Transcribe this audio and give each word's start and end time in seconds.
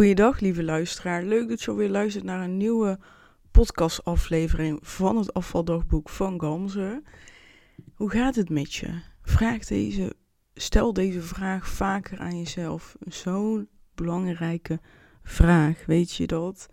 Goeiedag, 0.00 0.40
lieve 0.40 0.62
luisteraar. 0.62 1.22
Leuk 1.22 1.48
dat 1.48 1.62
je 1.62 1.70
alweer 1.70 1.88
luistert 1.88 2.24
naar 2.24 2.44
een 2.44 2.56
nieuwe 2.56 2.98
podcastaflevering 3.50 4.78
van 4.82 5.16
het 5.16 5.34
afvaldagboek 5.34 6.08
van 6.08 6.40
Gamze. 6.40 7.02
Hoe 7.94 8.10
gaat 8.10 8.34
het 8.34 8.48
met 8.48 8.74
je? 8.74 9.00
Vraag 9.22 9.64
deze, 9.64 10.14
stel 10.54 10.92
deze 10.92 11.20
vraag 11.20 11.68
vaker 11.68 12.18
aan 12.18 12.38
jezelf. 12.38 12.96
Zo'n 13.00 13.68
belangrijke 13.94 14.80
vraag, 15.22 15.86
weet 15.86 16.14
je 16.14 16.26
dat? 16.26 16.66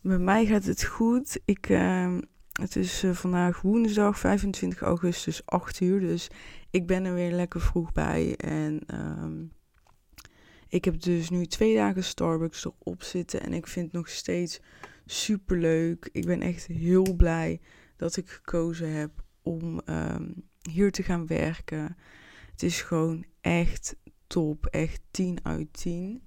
Met 0.00 0.20
mij 0.20 0.46
gaat 0.46 0.64
het 0.64 0.84
goed. 0.84 1.40
Ik, 1.44 1.68
uh, 1.68 2.16
het 2.52 2.76
is 2.76 3.04
uh, 3.04 3.12
vandaag 3.12 3.60
woensdag 3.60 4.18
25 4.18 4.80
augustus 4.80 5.46
8 5.46 5.80
uur, 5.80 6.00
dus 6.00 6.28
ik 6.70 6.86
ben 6.86 7.04
er 7.04 7.14
weer 7.14 7.32
lekker 7.32 7.60
vroeg 7.60 7.92
bij 7.92 8.36
en... 8.36 8.80
Uh, 8.94 9.48
ik 10.74 10.84
heb 10.84 11.00
dus 11.00 11.30
nu 11.30 11.46
twee 11.46 11.74
dagen 11.74 12.04
Starbucks 12.04 12.64
erop 12.64 13.02
zitten 13.02 13.40
en 13.40 13.52
ik 13.52 13.66
vind 13.66 13.86
het 13.86 13.94
nog 13.94 14.08
steeds 14.08 14.60
super 15.06 15.58
leuk. 15.58 16.08
Ik 16.12 16.26
ben 16.26 16.40
echt 16.40 16.66
heel 16.66 17.14
blij 17.16 17.60
dat 17.96 18.16
ik 18.16 18.28
gekozen 18.28 18.92
heb 18.92 19.10
om 19.42 19.80
um, 19.86 20.48
hier 20.70 20.92
te 20.92 21.02
gaan 21.02 21.26
werken. 21.26 21.96
Het 22.50 22.62
is 22.62 22.82
gewoon 22.82 23.24
echt 23.40 23.96
top, 24.26 24.66
echt 24.66 25.00
10 25.10 25.38
uit 25.42 25.72
10. 25.72 26.22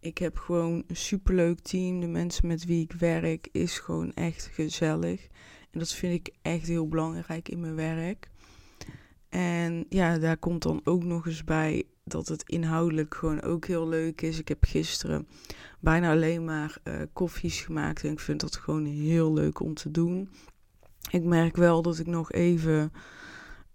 Ik 0.00 0.18
heb 0.18 0.36
gewoon 0.36 0.84
een 0.86 0.96
superleuk 0.96 1.60
team. 1.60 2.00
De 2.00 2.06
mensen 2.06 2.46
met 2.46 2.64
wie 2.64 2.82
ik 2.82 2.92
werk 2.92 3.48
is 3.52 3.78
gewoon 3.78 4.12
echt 4.14 4.46
gezellig. 4.52 5.26
En 5.70 5.78
dat 5.78 5.92
vind 5.92 6.14
ik 6.14 6.34
echt 6.42 6.66
heel 6.66 6.88
belangrijk 6.88 7.48
in 7.48 7.60
mijn 7.60 7.74
werk. 7.74 8.30
En 9.28 9.86
ja, 9.88 10.18
daar 10.18 10.38
komt 10.38 10.62
dan 10.62 10.80
ook 10.84 11.04
nog 11.04 11.26
eens 11.26 11.44
bij 11.44 11.84
dat 12.06 12.28
het 12.28 12.42
inhoudelijk 12.42 13.14
gewoon 13.14 13.42
ook 13.42 13.66
heel 13.66 13.88
leuk 13.88 14.20
is. 14.20 14.38
Ik 14.38 14.48
heb 14.48 14.64
gisteren 14.64 15.28
bijna 15.80 16.10
alleen 16.10 16.44
maar 16.44 16.78
uh, 16.84 16.94
koffies 17.12 17.60
gemaakt 17.60 18.04
en 18.04 18.12
ik 18.12 18.20
vind 18.20 18.40
dat 18.40 18.56
gewoon 18.56 18.84
heel 18.84 19.32
leuk 19.32 19.60
om 19.60 19.74
te 19.74 19.90
doen. 19.90 20.30
Ik 21.10 21.22
merk 21.22 21.56
wel 21.56 21.82
dat 21.82 21.98
ik 21.98 22.06
nog 22.06 22.32
even 22.32 22.92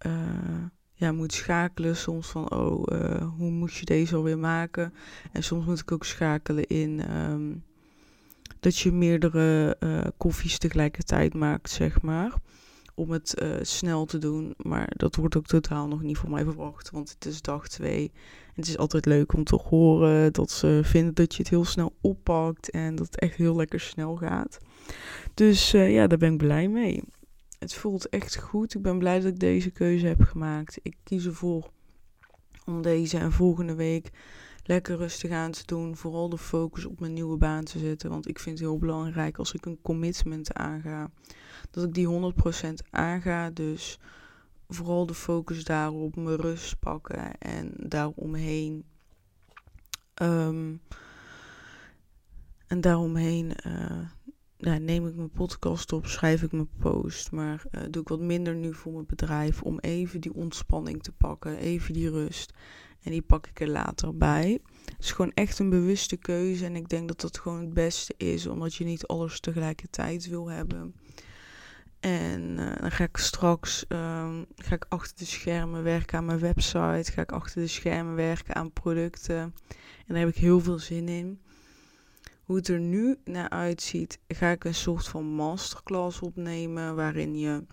uh, 0.06 0.66
ja, 0.94 1.12
moet 1.12 1.34
schakelen. 1.34 1.96
Soms 1.96 2.28
van, 2.28 2.52
oh, 2.52 2.84
uh, 2.94 3.28
hoe 3.38 3.52
moet 3.52 3.74
je 3.74 3.86
deze 3.86 4.16
alweer 4.16 4.40
maken? 4.40 4.94
En 5.32 5.44
soms 5.44 5.66
moet 5.66 5.80
ik 5.80 5.92
ook 5.92 6.06
schakelen 6.06 6.68
in 6.68 7.16
um, 7.18 7.64
dat 8.60 8.78
je 8.78 8.92
meerdere 8.92 9.78
koffies 10.18 10.58
tegelijkertijd 10.58 11.34
maakt, 11.34 11.70
zeg 11.70 12.02
maar 12.02 12.34
om 12.96 13.12
het 13.12 13.42
uh, 13.42 13.50
snel 13.62 14.06
te 14.06 14.18
doen. 14.18 14.54
Maar 14.58 14.92
dat 14.96 15.16
wordt 15.16 15.38
ook 15.38 15.46
totaal 15.46 15.88
nog 15.88 16.02
niet 16.02 16.18
van 16.18 16.30
mij 16.30 16.44
verwacht. 16.44 16.90
Want 16.90 17.10
het 17.10 17.26
is 17.26 17.42
dag 17.42 17.68
twee. 17.68 18.12
En 18.48 18.54
het 18.56 18.68
is 18.68 18.78
altijd 18.78 19.06
leuk 19.06 19.34
om 19.34 19.44
te 19.44 19.56
horen 19.56 20.34
dat 20.34 20.52
ze 20.52 20.80
vinden 20.84 21.14
dat 21.14 21.36
je 21.36 21.42
het 21.42 21.52
heel 21.52 21.66
snel 21.66 21.96
oppakt. 22.02 22.70
En 22.70 22.96
dat 22.96 23.06
het 23.06 23.20
echt 23.20 23.36
heel 23.36 23.56
lekker 23.56 23.80
snel 23.80 24.16
gaat. 24.16 24.58
Dus 25.34 25.74
uh, 25.74 25.94
ja, 25.94 26.08
daar 26.08 26.18
ben 26.18 26.32
ik 26.32 26.38
blij 26.38 26.68
mee. 26.68 27.04
Het 27.60 27.74
voelt 27.74 28.10
echt 28.10 28.38
goed. 28.38 28.76
Ik 28.76 28.82
ben 28.82 29.00
blij 29.00 29.20
dat 29.20 29.32
ik 29.32 29.40
deze 29.40 29.70
keuze 29.70 30.08
heb 30.08 30.22
gemaakt. 30.22 30.80
Ik 30.82 30.96
kies 31.04 31.26
ervoor 31.26 31.70
om 32.66 32.82
deze 32.82 33.18
en 33.18 33.32
volgende 33.32 33.76
week 33.76 34.10
lekker 34.64 34.98
rustig 34.98 35.32
aan 35.32 35.52
te 35.52 35.66
doen. 35.66 35.96
Vooral 35.96 36.30
de 36.30 36.38
focus 36.38 36.86
op 36.86 37.00
mijn 37.00 37.14
nieuwe 37.14 37.38
baan 37.38 37.64
te 37.64 37.80
zetten. 37.80 38.10
Want 38.10 38.28
ik 38.28 38.40
vind 38.40 38.60
het 38.60 38.68
heel 38.68 38.78
belangrijk 38.78 39.38
als 39.38 39.54
ik 39.54 39.66
een 39.66 39.80
commitment 39.82 40.54
aanga 40.54 41.12
dat 41.72 41.84
ik 41.84 41.94
die 41.94 42.34
100% 42.66 42.90
aanga. 42.90 43.50
Dus 43.50 44.00
vooral 44.68 45.06
de 45.06 45.14
focus 45.14 45.64
daarop, 45.64 46.16
mijn 46.16 46.36
rust 46.36 46.80
pakken 46.80 47.38
en 47.38 47.74
daaromheen. 47.78 48.84
Um, 50.22 50.82
en 52.68 52.82
daaromheen 52.82 53.54
uh, 53.68 54.76
neem 54.78 55.08
ik 55.08 55.16
mijn 55.16 55.32
podcast 55.32 55.94
op, 55.94 56.06
schrijf 56.08 56.44
ik 56.44 56.52
mijn 56.52 56.70
post. 56.80 57.32
Maar 57.32 57.64
uh, 57.72 57.82
doe 57.90 58.02
ik 58.02 58.08
wat 58.08 58.20
minder 58.20 58.56
nu 58.56 58.74
voor 58.74 58.92
mijn 58.92 59.06
bedrijf 59.06 59.62
om 59.62 59.80
even 59.80 60.22
die 60.22 60.34
ontspanning 60.34 61.04
te 61.04 61.12
pakken, 61.12 61.58
even 61.58 61.94
die 61.94 62.10
rust. 62.10 62.54
En 63.02 63.12
die 63.12 63.22
pak 63.22 63.48
ik 63.48 63.60
er 63.60 63.70
later 63.70 64.18
bij. 64.18 64.60
Het 64.86 64.96
is 65.00 65.12
gewoon 65.12 65.32
echt 65.34 65.60
een 65.60 65.70
bewuste 65.70 66.18
keuze. 66.18 66.66
En 66.66 66.76
ik 66.76 66.90
denk 66.90 67.08
dat 67.08 67.22
dat 67.22 67.40
gewoon 67.40 67.60
het 67.60 67.74
beste 67.74 68.14
is, 68.18 68.48
omdat 68.48 68.76
je 68.76 68.84
niet 68.84 69.08
alles 69.08 69.40
tegelijkertijd 69.40 70.28
wil 70.28 70.50
hebben. 70.50 70.96
En 72.02 72.42
uh, 72.42 72.76
dan 72.80 72.92
ga 72.92 73.04
ik 73.04 73.18
straks 73.18 73.86
um, 73.90 74.46
ga 74.56 74.76
ik 74.76 74.86
achter 74.90 75.18
de 75.18 75.26
schermen 75.26 75.84
werken 75.84 76.18
aan 76.18 76.26
mijn 76.26 76.40
website. 76.40 77.12
Ga 77.12 77.22
ik 77.22 77.32
achter 77.32 77.62
de 77.62 77.68
schermen 77.68 78.16
werken 78.16 78.56
aan 78.56 78.72
producten. 78.72 79.38
En 79.38 79.54
daar 80.08 80.18
heb 80.18 80.28
ik 80.28 80.36
heel 80.36 80.60
veel 80.60 80.80
zin 80.80 81.08
in. 81.08 81.42
Hoe 82.44 82.56
het 82.56 82.68
er 82.68 82.80
nu 82.80 83.18
naar 83.24 83.50
uitziet, 83.50 84.20
ga 84.28 84.50
ik 84.50 84.64
een 84.64 84.76
soort 84.76 85.08
van 85.08 85.26
masterclass 85.26 86.22
opnemen. 86.22 86.96
Waarin 86.96 87.38
je 87.38 87.66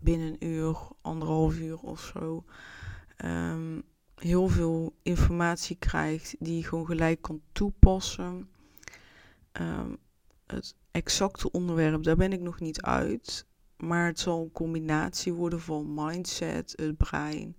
binnen 0.00 0.28
een 0.28 0.48
uur, 0.48 0.78
anderhalf 1.00 1.58
uur 1.58 1.78
of 1.78 2.00
zo. 2.00 2.44
Um, 3.24 3.82
heel 4.14 4.48
veel 4.48 4.96
informatie 5.02 5.76
krijgt 5.76 6.36
die 6.38 6.56
je 6.56 6.64
gewoon 6.64 6.86
gelijk 6.86 7.22
kan 7.22 7.40
toepassen. 7.52 8.48
Um, 9.52 9.98
het 10.50 10.74
exacte 10.90 11.50
onderwerp, 11.50 12.02
daar 12.02 12.16
ben 12.16 12.32
ik 12.32 12.40
nog 12.40 12.60
niet 12.60 12.82
uit. 12.82 13.46
Maar 13.76 14.06
het 14.06 14.20
zal 14.20 14.42
een 14.42 14.52
combinatie 14.52 15.32
worden 15.32 15.60
van 15.60 15.94
mindset, 15.94 16.72
het 16.76 16.96
brein 16.96 17.56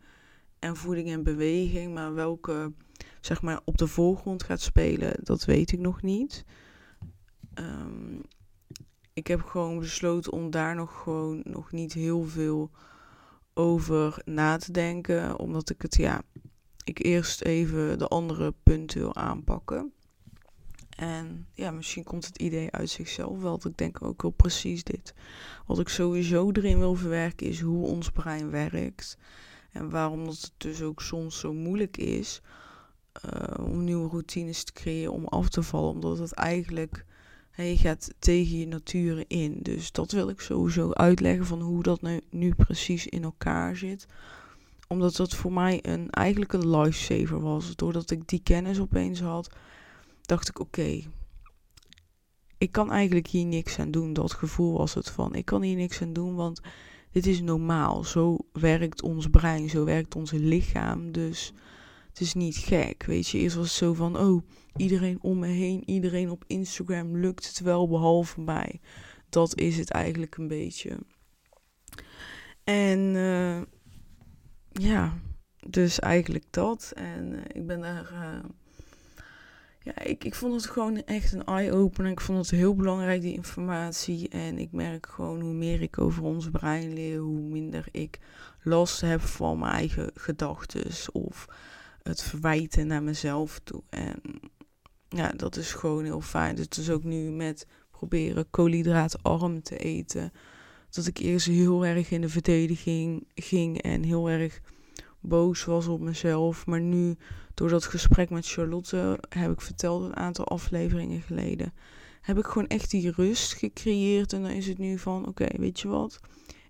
en 0.59 0.75
voeding 0.75 1.09
en 1.09 1.23
beweging. 1.23 1.93
Maar 1.93 2.13
welke 2.13 2.73
zeg 3.21 3.41
maar 3.41 3.61
op 3.65 3.77
de 3.77 3.87
voorgrond 3.87 4.43
gaat 4.43 4.61
spelen, 4.61 5.13
dat 5.23 5.45
weet 5.45 5.71
ik 5.71 5.79
nog 5.79 6.01
niet. 6.01 6.45
Um, 7.53 8.21
ik 9.13 9.27
heb 9.27 9.41
gewoon 9.41 9.79
besloten 9.79 10.31
om 10.31 10.49
daar 10.49 10.75
nog 10.75 11.01
gewoon 11.03 11.41
nog 11.43 11.71
niet 11.71 11.93
heel 11.93 12.23
veel 12.23 12.71
over 13.53 14.21
na 14.25 14.57
te 14.57 14.71
denken. 14.71 15.39
Omdat 15.39 15.69
ik 15.69 15.81
het 15.81 15.95
ja, 15.95 16.21
ik 16.83 17.03
eerst 17.03 17.41
even 17.41 17.97
de 17.97 18.07
andere 18.07 18.53
punten 18.63 18.99
wil 18.99 19.15
aanpakken. 19.15 19.93
En 21.01 21.47
ja, 21.53 21.71
misschien 21.71 22.03
komt 22.03 22.25
het 22.25 22.37
idee 22.37 22.71
uit 22.71 22.89
zichzelf 22.89 23.41
wel. 23.41 23.59
Ik 23.63 23.77
denk 23.77 24.01
ook 24.03 24.21
wel 24.21 24.31
precies 24.31 24.83
dit. 24.83 25.13
Wat 25.65 25.79
ik 25.79 25.89
sowieso 25.89 26.51
erin 26.51 26.79
wil 26.79 26.95
verwerken 26.95 27.47
is 27.47 27.59
hoe 27.59 27.87
ons 27.87 28.09
brein 28.09 28.49
werkt. 28.49 29.17
En 29.71 29.89
waarom 29.89 30.25
dat 30.25 30.41
het 30.41 30.51
dus 30.57 30.81
ook 30.81 31.01
soms 31.01 31.39
zo 31.39 31.53
moeilijk 31.53 31.97
is 31.97 32.41
uh, 33.25 33.65
om 33.65 33.83
nieuwe 33.83 34.09
routines 34.09 34.63
te 34.63 34.73
creëren, 34.73 35.13
om 35.13 35.25
af 35.25 35.49
te 35.49 35.63
vallen. 35.63 35.89
Omdat 35.89 36.17
het 36.17 36.33
eigenlijk, 36.33 37.05
hey, 37.51 37.75
gaat 37.75 38.13
tegen 38.19 38.57
je 38.57 38.67
natuur 38.67 39.23
in. 39.27 39.59
Dus 39.61 39.91
dat 39.91 40.11
wil 40.11 40.29
ik 40.29 40.41
sowieso 40.41 40.91
uitleggen 40.91 41.45
van 41.45 41.61
hoe 41.61 41.83
dat 41.83 42.01
nu, 42.01 42.21
nu 42.29 42.53
precies 42.55 43.07
in 43.07 43.23
elkaar 43.23 43.75
zit 43.75 44.07
omdat 44.87 45.15
dat 45.15 45.35
voor 45.35 45.53
mij 45.53 45.79
een, 45.81 46.09
eigenlijk 46.09 46.53
een 46.53 46.69
lifesaver 46.69 47.41
was. 47.41 47.75
Doordat 47.75 48.11
ik 48.11 48.27
die 48.27 48.41
kennis 48.43 48.79
opeens 48.79 49.21
had, 49.21 49.49
dacht 50.27 50.49
ik: 50.49 50.59
oké, 50.59 51.01
ik 52.57 52.71
kan 52.71 52.91
eigenlijk 52.91 53.27
hier 53.27 53.45
niks 53.45 53.79
aan 53.79 53.91
doen. 53.91 54.13
Dat 54.13 54.33
gevoel 54.33 54.77
was 54.77 54.93
het 54.93 55.09
van: 55.09 55.35
ik 55.35 55.45
kan 55.45 55.61
hier 55.61 55.75
niks 55.75 56.01
aan 56.01 56.13
doen, 56.13 56.35
want 56.35 56.61
dit 57.11 57.25
is 57.25 57.41
normaal. 57.41 58.03
Zo 58.03 58.37
werkt 58.53 59.01
ons 59.01 59.27
brein, 59.27 59.69
zo 59.69 59.85
werkt 59.85 60.15
ons 60.15 60.31
lichaam. 60.31 61.11
Dus 61.11 61.53
het 62.07 62.19
is 62.19 62.33
niet 62.33 62.57
gek. 62.57 63.03
Weet 63.03 63.27
je, 63.27 63.37
eerst 63.37 63.55
was 63.55 63.67
het 63.67 63.75
zo 63.75 63.93
van: 63.93 64.17
oh, 64.17 64.43
iedereen 64.75 65.17
om 65.21 65.39
me 65.39 65.47
heen, 65.47 65.89
iedereen 65.89 66.29
op 66.29 66.43
Instagram 66.47 67.17
lukt 67.17 67.47
het 67.47 67.59
wel, 67.59 67.87
behalve 67.87 68.41
mij. 68.41 68.79
Dat 69.29 69.59
is 69.59 69.77
het 69.77 69.91
eigenlijk 69.91 70.37
een 70.37 70.47
beetje. 70.47 70.97
En 72.63 72.99
uh, 72.99 73.61
ja, 74.71 75.19
dus 75.67 75.99
eigenlijk 75.99 76.45
dat. 76.49 76.91
En 76.95 77.33
uh, 77.33 77.39
ik 77.53 77.67
ben 77.67 77.81
daar. 77.81 78.11
Uh, 78.13 78.49
ja, 79.83 80.03
ik, 80.03 80.23
ik 80.23 80.35
vond 80.35 80.53
het 80.53 80.71
gewoon 80.71 81.03
echt 81.03 81.33
een 81.33 81.45
eye-opener. 81.45 82.11
Ik 82.11 82.21
vond 82.21 82.37
het 82.37 82.49
heel 82.49 82.75
belangrijk, 82.75 83.21
die 83.21 83.33
informatie. 83.33 84.29
En 84.29 84.57
ik 84.57 84.71
merk 84.71 85.07
gewoon 85.07 85.41
hoe 85.41 85.53
meer 85.53 85.81
ik 85.81 85.99
over 85.99 86.23
ons 86.23 86.49
brein 86.49 86.93
leer, 86.93 87.17
hoe 87.17 87.41
minder 87.41 87.87
ik 87.91 88.19
last 88.61 89.01
heb 89.01 89.21
van 89.21 89.59
mijn 89.59 89.73
eigen 89.73 90.11
gedachten. 90.13 90.85
Of 91.11 91.45
het 92.03 92.21
verwijten 92.21 92.87
naar 92.87 93.03
mezelf 93.03 93.59
toe. 93.63 93.83
En 93.89 94.21
ja, 95.09 95.29
dat 95.29 95.55
is 95.55 95.73
gewoon 95.73 96.03
heel 96.03 96.21
fijn. 96.21 96.55
Dus 96.55 96.67
is 96.67 96.89
ook 96.89 97.03
nu 97.03 97.31
met 97.31 97.67
proberen 97.91 98.49
koolhydraatarm 98.49 99.61
te 99.61 99.77
eten 99.77 100.31
dat 100.89 101.05
ik 101.07 101.17
eerst 101.17 101.47
heel 101.47 101.85
erg 101.85 102.11
in 102.11 102.21
de 102.21 102.29
verdediging 102.29 103.27
ging 103.35 103.81
en 103.81 104.03
heel 104.03 104.29
erg 104.29 104.61
boos 105.19 105.65
was 105.65 105.87
op 105.87 105.99
mezelf. 105.99 106.65
Maar 106.65 106.81
nu, 106.81 107.15
door 107.61 107.69
dat 107.69 107.85
gesprek 107.85 108.29
met 108.29 108.47
Charlotte, 108.47 109.19
heb 109.29 109.51
ik 109.51 109.61
verteld 109.61 110.03
een 110.03 110.15
aantal 110.15 110.47
afleveringen 110.47 111.21
geleden, 111.21 111.73
heb 112.21 112.37
ik 112.37 112.45
gewoon 112.45 112.67
echt 112.67 112.91
die 112.91 113.11
rust 113.11 113.53
gecreëerd. 113.53 114.33
En 114.33 114.41
dan 114.41 114.51
is 114.51 114.67
het 114.67 114.77
nu 114.77 114.97
van, 114.97 115.27
oké, 115.27 115.47
weet 115.57 115.79
je 115.79 115.87
wat? 115.87 116.19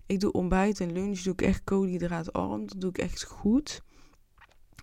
Ik 0.05 0.19
doe 0.19 0.31
ontbijt 0.31 0.79
en 0.79 0.93
lunch, 0.93 1.19
doe 1.19 1.33
ik 1.33 1.41
echt 1.41 1.63
koolhydraatarm. 1.63 2.67
Dat 2.67 2.81
doe 2.81 2.89
ik 2.89 2.97
echt 2.97 3.23
goed. 3.23 3.81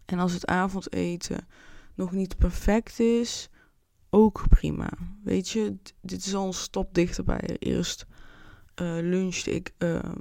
En 0.04 0.18
als 0.18 0.32
het 0.32 0.46
avondeten 0.46 1.46
nog 1.94 2.12
niet 2.12 2.36
perfect 2.36 3.00
is, 3.00 3.48
ook 4.10 4.48
prima. 4.48 4.90
Weet 5.24 5.48
je, 5.48 5.76
dit 6.00 6.26
is 6.26 6.34
al 6.34 6.46
een 6.46 6.52
stap 6.52 6.94
dichterbij. 6.94 7.56
Eerst 7.58 8.06
uh, 8.82 8.98
lunchte 9.00 9.50
ik 9.50 9.74
ehm, 9.78 10.20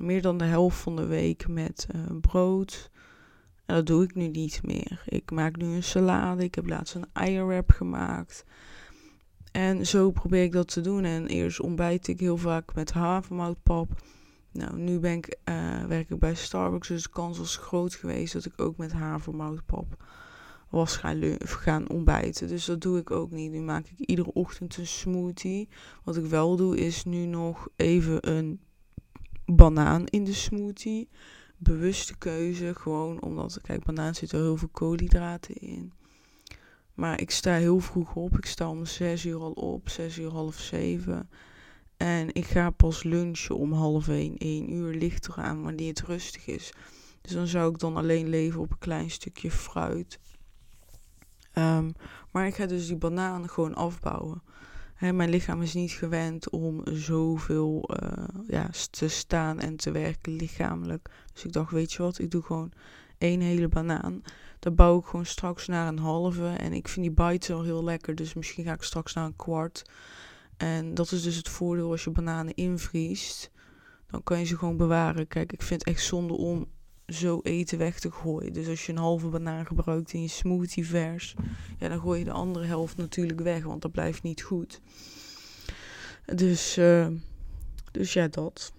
meer 0.00 0.22
dan 0.22 0.38
de 0.38 0.44
helft 0.44 0.78
van 0.78 0.96
de 0.96 1.06
week 1.06 1.48
met 1.48 1.86
uh, 1.94 2.02
brood. 2.20 2.90
Dat 3.72 3.86
doe 3.86 4.02
ik 4.02 4.14
nu 4.14 4.28
niet 4.28 4.60
meer. 4.62 5.02
Ik 5.06 5.30
maak 5.30 5.56
nu 5.56 5.66
een 5.66 5.82
salade. 5.82 6.44
Ik 6.44 6.54
heb 6.54 6.66
laatst 6.66 6.94
een 6.94 7.06
eierwrap 7.12 7.70
gemaakt. 7.70 8.44
En 9.52 9.86
zo 9.86 10.10
probeer 10.10 10.42
ik 10.42 10.52
dat 10.52 10.68
te 10.68 10.80
doen. 10.80 11.04
En 11.04 11.26
eerst 11.26 11.60
ontbijt 11.60 12.08
ik 12.08 12.20
heel 12.20 12.36
vaak 12.36 12.74
met 12.74 12.92
havermoutpap. 12.92 14.02
Nou, 14.50 14.78
nu 14.78 14.98
ben 14.98 15.12
ik, 15.12 15.38
uh, 15.44 15.84
werk 15.84 16.10
ik 16.10 16.18
bij 16.18 16.34
Starbucks, 16.34 16.88
dus 16.88 17.02
de 17.02 17.08
kans 17.08 17.38
was 17.38 17.56
groot 17.56 17.94
geweest 17.94 18.32
dat 18.32 18.44
ik 18.44 18.60
ook 18.60 18.76
met 18.76 18.92
havermoutpap 18.92 20.04
was 20.70 21.00
gaan 21.42 21.88
ontbijten. 21.88 22.48
Dus 22.48 22.64
dat 22.64 22.80
doe 22.80 22.98
ik 22.98 23.10
ook 23.10 23.30
niet. 23.30 23.50
Nu 23.50 23.60
maak 23.60 23.86
ik 23.86 23.98
iedere 23.98 24.32
ochtend 24.32 24.76
een 24.76 24.86
smoothie. 24.86 25.68
Wat 26.04 26.16
ik 26.16 26.24
wel 26.24 26.56
doe 26.56 26.76
is 26.76 27.04
nu 27.04 27.26
nog 27.26 27.68
even 27.76 28.30
een 28.30 28.60
banaan 29.44 30.06
in 30.06 30.24
de 30.24 30.32
smoothie. 30.34 31.08
Bewuste 31.62 32.18
keuze, 32.18 32.74
gewoon 32.74 33.20
omdat, 33.20 33.60
kijk, 33.62 33.84
banaan 33.84 34.14
zit 34.14 34.32
er 34.32 34.40
heel 34.40 34.56
veel 34.56 34.68
koolhydraten 34.68 35.54
in. 35.54 35.92
Maar 36.94 37.20
ik 37.20 37.30
sta 37.30 37.54
heel 37.54 37.80
vroeg 37.80 38.14
op. 38.14 38.36
Ik 38.36 38.46
sta 38.46 38.68
om 38.68 38.86
6 38.86 39.24
uur 39.24 39.40
al 39.40 39.52
op, 39.52 39.88
6 39.88 40.18
uur 40.18 40.30
half 40.30 40.58
7. 40.58 41.28
En 41.96 42.34
ik 42.34 42.44
ga 42.44 42.70
pas 42.70 43.02
lunchen 43.02 43.56
om 43.56 43.72
half 43.72 44.08
1, 44.08 44.36
1 44.38 44.72
uur 44.72 44.94
ligt 44.94 45.28
eraan 45.28 45.62
wanneer 45.62 45.88
het 45.88 46.02
rustig 46.02 46.46
is. 46.46 46.72
Dus 47.20 47.32
dan 47.32 47.46
zou 47.46 47.72
ik 47.72 47.78
dan 47.78 47.96
alleen 47.96 48.28
leven 48.28 48.60
op 48.60 48.70
een 48.70 48.78
klein 48.78 49.10
stukje 49.10 49.50
fruit. 49.50 50.20
Um, 51.54 51.92
maar 52.30 52.46
ik 52.46 52.54
ga 52.54 52.66
dus 52.66 52.86
die 52.86 52.96
bananen 52.96 53.48
gewoon 53.48 53.74
afbouwen. 53.74 54.42
Mijn 55.10 55.30
lichaam 55.30 55.62
is 55.62 55.74
niet 55.74 55.90
gewend 55.90 56.50
om 56.50 56.82
zoveel 56.84 57.90
uh, 58.02 58.24
ja, 58.46 58.70
te 58.90 59.08
staan 59.08 59.60
en 59.60 59.76
te 59.76 59.90
werken 59.90 60.32
lichamelijk. 60.32 61.08
Dus 61.32 61.44
ik 61.44 61.52
dacht, 61.52 61.70
weet 61.70 61.92
je 61.92 62.02
wat, 62.02 62.18
ik 62.18 62.30
doe 62.30 62.42
gewoon 62.42 62.72
één 63.18 63.40
hele 63.40 63.68
banaan. 63.68 64.22
Dan 64.58 64.74
bouw 64.74 64.98
ik 64.98 65.04
gewoon 65.04 65.26
straks 65.26 65.66
naar 65.66 65.88
een 65.88 65.98
halve. 65.98 66.46
En 66.46 66.72
ik 66.72 66.88
vind 66.88 67.06
die 67.06 67.26
bites 67.26 67.48
wel 67.48 67.62
heel 67.62 67.84
lekker, 67.84 68.14
dus 68.14 68.34
misschien 68.34 68.64
ga 68.64 68.72
ik 68.72 68.82
straks 68.82 69.14
naar 69.14 69.24
een 69.24 69.36
kwart. 69.36 69.82
En 70.56 70.94
dat 70.94 71.12
is 71.12 71.22
dus 71.22 71.36
het 71.36 71.48
voordeel 71.48 71.90
als 71.90 72.04
je 72.04 72.10
bananen 72.10 72.54
invriest. 72.54 73.50
Dan 74.06 74.22
kan 74.22 74.38
je 74.38 74.44
ze 74.44 74.58
gewoon 74.58 74.76
bewaren. 74.76 75.28
Kijk, 75.28 75.52
ik 75.52 75.62
vind 75.62 75.84
het 75.84 75.94
echt 75.94 76.04
zonde 76.04 76.34
om 76.34 76.66
zo 77.06 77.40
eten 77.42 77.78
weg 77.78 77.98
te 77.98 78.10
gooien. 78.10 78.52
Dus 78.52 78.68
als 78.68 78.86
je 78.86 78.92
een 78.92 78.98
halve 78.98 79.28
banaan 79.28 79.66
gebruikt 79.66 80.12
in 80.12 80.22
je 80.22 80.28
smoothie 80.28 80.86
vers, 80.86 81.34
ja, 81.78 81.88
dan 81.88 82.00
gooi 82.00 82.18
je 82.18 82.24
de 82.24 82.30
andere 82.30 82.64
helft 82.64 82.96
natuurlijk 82.96 83.40
weg, 83.40 83.64
want 83.64 83.82
dat 83.82 83.92
blijft 83.92 84.22
niet 84.22 84.42
goed. 84.42 84.80
Dus, 86.34 86.78
uh, 86.78 87.06
dus 87.92 88.12
ja, 88.12 88.28
dat. 88.28 88.72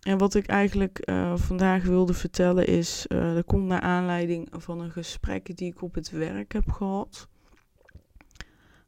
En 0.00 0.18
wat 0.18 0.34
ik 0.34 0.46
eigenlijk 0.46 1.08
uh, 1.08 1.36
vandaag 1.36 1.84
wilde 1.84 2.14
vertellen 2.14 2.66
is, 2.66 3.06
uh, 3.08 3.34
dat 3.34 3.44
komt 3.44 3.66
naar 3.66 3.80
aanleiding 3.80 4.48
van 4.50 4.80
een 4.80 4.90
gesprek 4.90 5.56
die 5.56 5.70
ik 5.70 5.82
op 5.82 5.94
het 5.94 6.10
werk 6.10 6.52
heb 6.52 6.70
gehad. 6.70 7.28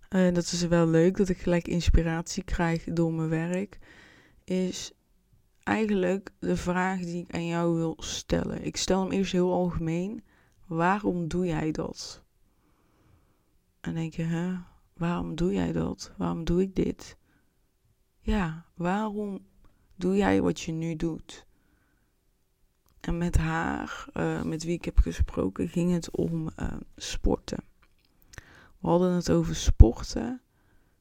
En 0.09 0.35
dat 0.35 0.45
is 0.45 0.67
wel 0.67 0.87
leuk, 0.87 1.17
dat 1.17 1.29
ik 1.29 1.39
gelijk 1.39 1.69
inspiratie 1.69 2.45
krijg 2.45 2.85
door 2.85 3.13
mijn 3.13 3.29
werk. 3.29 3.79
Is 4.45 4.93
eigenlijk 5.65 6.31
de 6.39 6.57
vraag 6.57 7.01
die 7.01 7.23
ik 7.23 7.35
aan 7.35 7.47
jou 7.47 7.75
wil 7.75 7.97
stellen. 7.99 8.65
Ik 8.65 8.77
stel 8.77 9.01
hem 9.01 9.11
eerst 9.11 9.33
heel 9.33 9.53
algemeen. 9.53 10.25
Waarom 10.67 11.29
doe 11.29 11.47
jij 11.47 11.71
dat? 11.71 12.23
En 13.81 13.95
denk 13.95 14.15
je, 14.15 14.23
hè, 14.23 14.55
waarom 14.93 15.35
doe 15.35 15.53
jij 15.53 15.73
dat? 15.73 16.13
Waarom 16.17 16.45
doe 16.45 16.63
ik 16.63 16.75
dit? 16.75 17.17
Ja, 18.21 18.67
waarom 18.75 19.47
doe 19.97 20.17
jij 20.17 20.43
wat 20.43 20.61
je 20.61 20.73
nu 20.73 20.97
doet? 20.97 21.47
En 23.01 23.19
met 23.19 23.37
haar, 23.37 24.07
uh, 24.15 24.43
met 24.43 24.65
wie 24.65 24.75
ik 24.75 24.85
heb 24.85 24.99
gesproken, 24.99 25.69
ging 25.69 25.93
het 25.93 26.11
om 26.11 26.51
uh, 26.61 26.73
sporten. 26.97 27.65
We 28.79 28.89
hadden 28.89 29.13
het 29.13 29.31
over 29.31 29.57
sporten. 29.57 30.41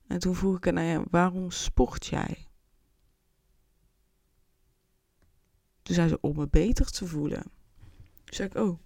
En 0.08 0.20
toen 0.20 0.36
vroeg 0.36 0.58
ik 0.58 0.64
haar, 0.64 0.74
nou 0.74 0.88
ja, 0.88 1.04
waarom 1.10 1.52
sport 1.52 2.06
jij? 2.06 2.43
Toen 5.84 5.96
zei 5.96 6.08
ze, 6.08 6.18
om 6.22 6.36
me 6.36 6.48
beter 6.48 6.92
te 6.92 7.06
voelen. 7.06 7.44
Toen 8.24 8.36
zei 8.36 8.48
ik, 8.48 8.56
oh, 8.56 8.80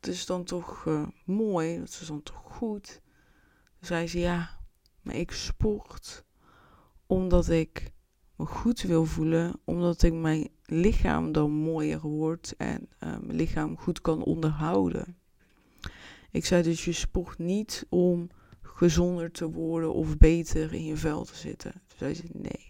dat 0.00 0.14
is 0.14 0.26
dan 0.26 0.44
toch 0.44 0.84
uh, 0.84 1.06
mooi, 1.24 1.78
dat 1.78 1.88
is 1.88 2.06
dan 2.06 2.22
toch 2.22 2.42
goed. 2.44 3.00
Toen 3.78 3.88
zei 3.88 4.06
ze, 4.06 4.18
ja, 4.18 4.58
maar 5.02 5.14
ik 5.14 5.30
sport 5.30 6.24
omdat 7.06 7.48
ik 7.48 7.92
me 8.36 8.46
goed 8.46 8.82
wil 8.82 9.04
voelen, 9.04 9.60
omdat 9.64 10.02
ik 10.02 10.12
mijn 10.12 10.48
lichaam 10.64 11.32
dan 11.32 11.50
mooier 11.50 12.00
wordt 12.00 12.54
en 12.56 12.88
uh, 13.00 13.18
mijn 13.18 13.36
lichaam 13.36 13.78
goed 13.78 14.00
kan 14.00 14.22
onderhouden. 14.22 15.16
Ik 16.30 16.44
zei 16.44 16.62
dus, 16.62 16.84
je 16.84 16.92
sport 16.92 17.38
niet 17.38 17.86
om 17.88 18.28
gezonder 18.62 19.30
te 19.30 19.50
worden 19.50 19.94
of 19.94 20.18
beter 20.18 20.72
in 20.72 20.84
je 20.84 20.96
vel 20.96 21.24
te 21.24 21.36
zitten. 21.36 21.72
Toen 21.72 21.98
zei 21.98 22.14
ze, 22.14 22.22
nee. 22.32 22.69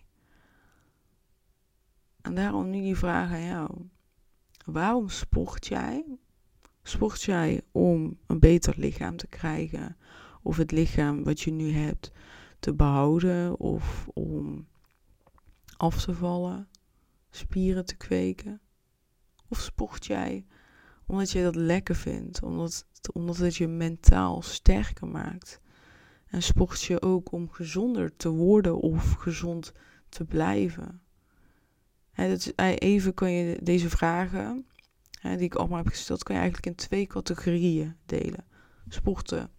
En 2.23 2.35
daarom 2.35 2.71
nu 2.71 2.81
die 2.81 2.97
vraag 2.97 3.31
aan 3.31 3.45
jou. 3.45 3.71
Waarom 4.65 5.09
sport 5.09 5.67
jij? 5.67 6.19
Sport 6.83 7.23
jij 7.23 7.63
om 7.73 8.19
een 8.27 8.39
beter 8.39 8.75
lichaam 8.77 9.17
te 9.17 9.27
krijgen? 9.27 9.97
Of 10.43 10.57
het 10.57 10.71
lichaam 10.71 11.25
wat 11.25 11.41
je 11.41 11.51
nu 11.51 11.73
hebt 11.73 12.13
te 12.59 12.75
behouden? 12.75 13.59
Of 13.59 14.09
om 14.15 14.67
af 15.77 16.05
te 16.05 16.15
vallen? 16.15 16.69
Spieren 17.31 17.85
te 17.85 17.97
kweken? 17.97 18.61
Of 19.49 19.61
sport 19.61 20.07
jij 20.07 20.47
omdat 21.11 21.31
je 21.31 21.43
dat 21.43 21.55
lekker 21.55 21.95
vindt? 21.95 22.43
Omdat, 22.43 22.87
omdat 23.13 23.37
het 23.37 23.57
je 23.57 23.69
mentaal 23.69 24.43
sterker 24.43 25.09
maakt? 25.09 25.61
En 26.27 26.43
sport 26.43 26.83
je 26.83 27.03
ook 27.03 27.33
om 27.33 27.51
gezonder 27.51 28.17
te 28.17 28.29
worden 28.29 28.81
of 28.81 29.13
gezond 29.13 29.73
te 30.09 30.25
blijven? 30.25 31.03
Dat 32.29 32.53
even 32.79 33.15
kan 33.15 33.33
je 33.33 33.59
deze 33.63 33.91
vragen, 33.91 34.67
die 35.23 35.39
ik 35.39 35.55
allemaal 35.55 35.79
heb 35.79 35.89
gesteld, 35.89 36.23
kan 36.23 36.35
je 36.35 36.41
eigenlijk 36.41 36.71
in 36.71 36.87
twee 36.87 37.07
categorieën 37.07 37.97
delen. 38.07 38.45
Sporten 38.89 39.51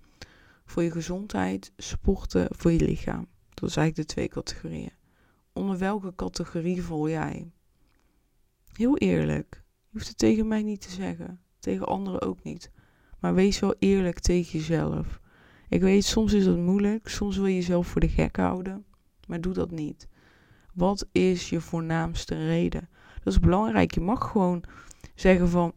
voor 0.65 0.83
je 0.83 0.91
gezondheid, 0.91 1.71
sporten 1.77 2.47
voor 2.49 2.71
je 2.71 2.85
lichaam. 2.85 3.27
Dat 3.53 3.69
is 3.69 3.75
eigenlijk 3.75 4.07
de 4.07 4.13
twee 4.13 4.27
categorieën. 4.27 4.91
Onder 5.53 5.77
welke 5.77 6.15
categorie 6.15 6.83
val 6.83 7.09
jij? 7.09 7.51
Heel 8.73 8.97
eerlijk. 8.97 9.63
Je 9.65 9.97
hoeft 9.97 10.07
het 10.07 10.17
tegen 10.17 10.47
mij 10.47 10.63
niet 10.63 10.81
te 10.81 10.89
zeggen. 10.91 11.39
Tegen 11.59 11.85
anderen 11.85 12.21
ook 12.21 12.43
niet. 12.43 12.71
Maar 13.19 13.33
wees 13.33 13.59
wel 13.59 13.75
eerlijk 13.79 14.19
tegen 14.19 14.59
jezelf. 14.59 15.19
Ik 15.69 15.81
weet, 15.81 16.05
soms 16.05 16.33
is 16.33 16.45
dat 16.45 16.57
moeilijk. 16.57 17.07
Soms 17.07 17.37
wil 17.37 17.45
je 17.45 17.55
jezelf 17.55 17.87
voor 17.87 18.01
de 18.01 18.09
gek 18.09 18.35
houden. 18.35 18.85
Maar 19.27 19.41
doe 19.41 19.53
dat 19.53 19.71
niet. 19.71 20.07
Wat 20.73 21.07
is 21.11 21.49
je 21.49 21.61
voornaamste 21.61 22.45
reden? 22.45 22.89
Dat 23.23 23.33
is 23.33 23.39
belangrijk. 23.39 23.93
Je 23.93 24.01
mag 24.01 24.31
gewoon 24.31 24.63
zeggen 25.15 25.49
van, 25.49 25.73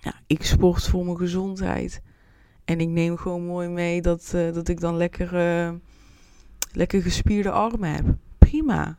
ja, 0.00 0.14
ik 0.26 0.44
sport 0.44 0.88
voor 0.88 1.04
mijn 1.04 1.16
gezondheid. 1.16 2.02
En 2.64 2.80
ik 2.80 2.88
neem 2.88 3.16
gewoon 3.16 3.44
mooi 3.44 3.68
mee 3.68 4.02
dat, 4.02 4.32
uh, 4.34 4.54
dat 4.54 4.68
ik 4.68 4.80
dan 4.80 4.96
lekker, 4.96 5.34
uh, 5.34 5.74
lekker 6.72 7.02
gespierde 7.02 7.50
armen 7.50 7.94
heb. 7.94 8.16
Prima. 8.38 8.98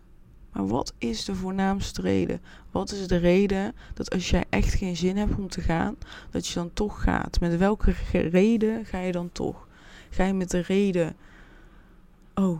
Maar 0.52 0.68
wat 0.68 0.94
is 0.98 1.26
de 1.26 1.36
voornaamste 1.36 2.02
reden? 2.02 2.42
Wat 2.72 2.92
is 2.92 3.08
de 3.08 3.18
reden 3.18 3.76
dat 3.94 4.12
als 4.12 4.30
jij 4.30 4.46
echt 4.50 4.74
geen 4.74 4.96
zin 4.96 5.18
hebt 5.18 5.38
om 5.38 5.48
te 5.48 5.62
gaan, 5.62 5.98
dat 6.30 6.48
je 6.48 6.54
dan 6.54 6.74
toch 6.74 7.04
gaat? 7.04 7.40
Met 7.40 7.58
welke 7.58 7.96
reden 8.12 8.86
ga 8.86 9.00
je 9.00 9.12
dan 9.12 9.32
toch? 9.32 9.68
Ga 10.10 10.24
je 10.24 10.34
met 10.34 10.50
de 10.50 10.60
reden, 10.60 11.16
oh, 12.34 12.60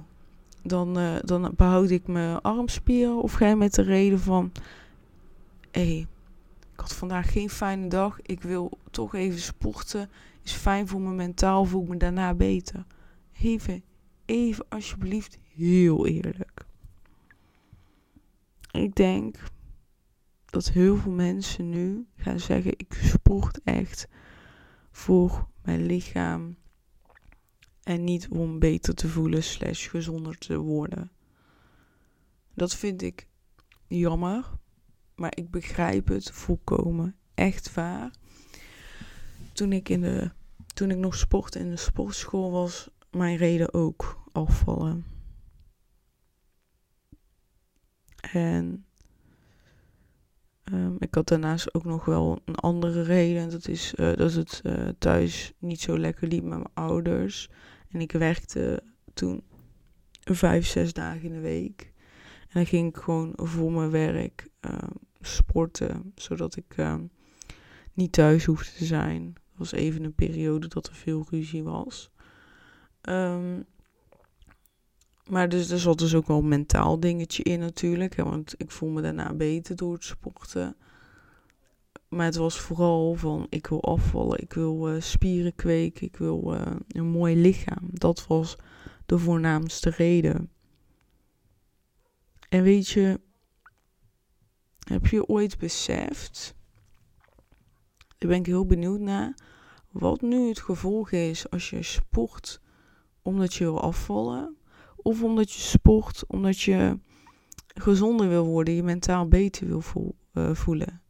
dan, 0.62 1.00
uh, 1.00 1.16
dan 1.24 1.54
behoud 1.56 1.90
ik 1.90 2.08
mijn 2.08 2.42
armspieren. 2.42 3.22
Of 3.22 3.34
ga 3.34 3.48
je 3.48 3.56
met 3.56 3.74
de 3.74 3.82
reden 3.82 4.20
van, 4.20 4.52
hé, 5.72 6.08
ik 6.74 6.86
had 6.86 6.94
vandaag 6.94 7.32
geen 7.32 7.50
fijne 7.50 7.88
dag. 7.88 8.22
Ik 8.22 8.42
wil 8.42 8.78
toch 8.92 9.16
even 9.16 9.40
sporten. 9.40 10.10
Is 10.44 10.52
fijn 10.52 10.88
voor 10.88 11.02
me 11.02 11.14
mentaal, 11.14 11.66
voel 11.66 11.84
ik 11.84 11.90
me 11.90 11.98
daarna 11.98 12.34
beter. 12.34 12.86
Even, 13.42 13.84
even 14.26 14.66
alsjeblieft 14.70 15.38
heel 15.56 16.08
eerlijk. 16.08 16.66
Ik 18.72 18.96
denk 18.96 19.38
dat 20.46 20.70
heel 20.70 20.98
veel 20.98 21.12
mensen 21.12 21.70
nu 21.70 22.06
gaan 22.16 22.40
zeggen: 22.40 22.74
ik 22.78 22.94
sport 22.94 23.60
echt 23.64 24.08
voor 24.92 25.48
mijn 25.62 25.86
lichaam, 25.86 26.56
en 27.90 28.04
niet 28.04 28.28
om 28.28 28.60
beter 28.60 28.94
te 28.94 29.08
voelen 29.08 29.44
slash 29.44 29.90
gezonder 29.90 30.38
te 30.38 30.58
worden. 30.58 31.12
Dat 32.54 32.76
vind 32.76 33.02
ik 33.02 33.28
jammer. 33.88 34.46
Maar 35.16 35.32
ik 35.36 35.52
begrijp 35.52 36.08
het 36.08 36.32
volkomen. 36.32 37.16
Echt 37.34 37.74
waar. 37.74 38.12
Toen 39.54 39.74
ik, 39.74 39.90
in 39.90 40.02
de, 40.02 40.32
toen 40.74 40.92
ik 40.92 40.98
nog 40.98 41.16
sportte 41.16 41.60
in 41.60 41.70
de 41.70 41.78
sportschool 41.78 42.52
was, 42.52 42.90
mijn 43.12 43.38
reden 43.38 43.74
ook 43.74 44.24
afvallen. 44.32 45.06
En 48.32 48.86
um, 50.64 50.96
ik 51.00 51.16
had 51.16 51.28
daarnaast 51.28 51.74
ook 51.74 51.86
nog 51.86 52.06
wel 52.06 52.42
een 52.46 52.56
andere 52.56 53.02
reden. 53.02 53.50
Dat 53.50 53.68
is 53.68 53.94
uh, 53.96 54.16
dat 54.16 54.34
het 54.34 54.62
uh, 54.64 54.90
thuis 54.98 55.54
niet 55.58 55.82
zo 55.82 56.00
lekker 56.00 56.28
liep 56.28 56.44
met 56.44 56.58
mijn 56.58 56.74
ouders. 56.74 57.50
En 57.90 58.02
ik 58.02 58.12
werkte 58.12 58.84
toen 59.14 59.44
vijf, 60.24 60.66
zes 60.66 60.94
dagen 60.94 61.22
in 61.22 61.32
de 61.32 61.40
week. 61.40 61.94
En 62.42 62.50
dan 62.54 62.66
ging 62.66 62.90
ik 62.90 62.98
gewoon 62.98 63.34
voor 63.36 63.72
mijn 63.72 63.90
werk 63.90 64.48
uh, 64.62 64.78
sporten, 65.22 66.12
zodat 66.16 66.56
ik 66.56 66.78
uh, 66.78 66.96
niet 67.94 68.12
thuis 68.12 68.46
hoefde 68.46 68.72
te 68.78 68.86
zijn. 68.86 69.24
Het 69.24 69.58
was 69.58 69.72
even 69.72 70.04
een 70.04 70.16
periode 70.16 70.68
dat 70.68 70.88
er 70.88 70.96
veel 70.96 71.26
ruzie 71.30 71.64
was. 71.64 72.12
Um, 73.02 73.66
maar 75.30 75.50
dus, 75.50 75.70
er 75.70 75.80
zat 75.80 75.98
dus 75.98 76.16
ook 76.16 76.28
wel 76.28 76.38
een 76.38 76.48
mentaal 76.48 77.00
dingetje 77.00 77.44
in 77.44 77.60
natuurlijk. 77.60 78.16
Hè, 78.16 78.24
want 78.24 78.54
ik 78.58 78.72
voel 78.72 78.90
me 78.90 79.02
daarna 79.02 79.34
beter 79.34 79.76
door 79.76 79.94
het 79.94 80.04
sporten. 80.04 80.76
Maar 82.10 82.26
het 82.26 82.36
was 82.36 82.60
vooral 82.60 83.14
van, 83.14 83.48
ik 83.50 83.68
wil 83.68 83.84
afvallen, 83.84 84.42
ik 84.42 84.54
wil 84.54 84.96
uh, 84.96 85.02
spieren 85.02 85.56
kweken, 85.56 86.08
ik 86.08 86.18
wil 86.18 86.54
uh, 86.54 86.62
een 86.88 87.06
mooi 87.06 87.36
lichaam. 87.36 87.90
Dat 87.92 88.28
was 88.28 88.56
de 89.06 89.18
voornaamste 89.18 89.90
reden. 89.90 90.52
En 92.50 92.64
weet 92.64 92.88
je, 92.88 93.20
heb 94.80 95.08
je 95.08 95.28
ooit 95.28 95.58
beseft, 95.58 96.56
daar 98.18 98.30
ben 98.30 98.40
ik 98.40 98.46
heel 98.46 98.66
benieuwd 98.66 99.00
naar, 99.00 99.38
wat 99.92 100.22
nu 100.22 100.48
het 100.48 100.60
gevolg 100.60 101.12
is 101.12 101.50
als 101.50 101.70
je 101.70 101.84
sport 101.84 102.62
omdat 103.22 103.54
je 103.54 103.64
wil 103.64 103.82
afvallen, 103.82 104.58
of 104.96 105.24
omdat 105.24 105.52
je 105.52 105.62
sport 105.62 106.24
omdat 106.28 106.60
je 106.60 107.00
gezonder 107.74 108.30
wil 108.30 108.46
worden, 108.46 108.74
je 108.74 108.84
mentaal 108.84 109.28
beter 109.28 109.68
wil 109.68 110.16
uh, 110.34 110.54
voelen. 110.54 111.02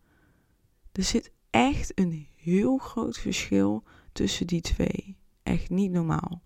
Er 1.00 1.06
zit 1.06 1.32
echt 1.50 2.00
een 2.00 2.28
heel 2.36 2.78
groot 2.78 3.18
verschil 3.18 3.84
tussen 4.12 4.48
die 4.48 4.62
twee. 4.62 5.18
Echt 5.44 5.70
niet 5.70 5.92
normaal. 5.92 6.42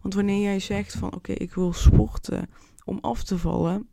Want 0.00 0.14
wanneer 0.14 0.42
jij 0.42 0.58
zegt 0.58 0.94
van 0.94 1.14
oké, 1.14 1.32
ik 1.32 1.54
wil 1.54 1.72
sporten 1.72 2.50
om 2.84 2.98
af 3.00 3.24
te 3.24 3.38
vallen, 3.38 3.90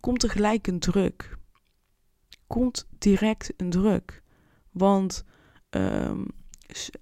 komt 0.00 0.22
er 0.22 0.30
gelijk 0.30 0.66
een 0.66 0.78
druk. 0.78 1.36
Komt 2.46 2.88
direct 2.98 3.52
een 3.56 3.70
druk. 3.70 4.22
Want 4.70 5.24
um, 5.70 6.26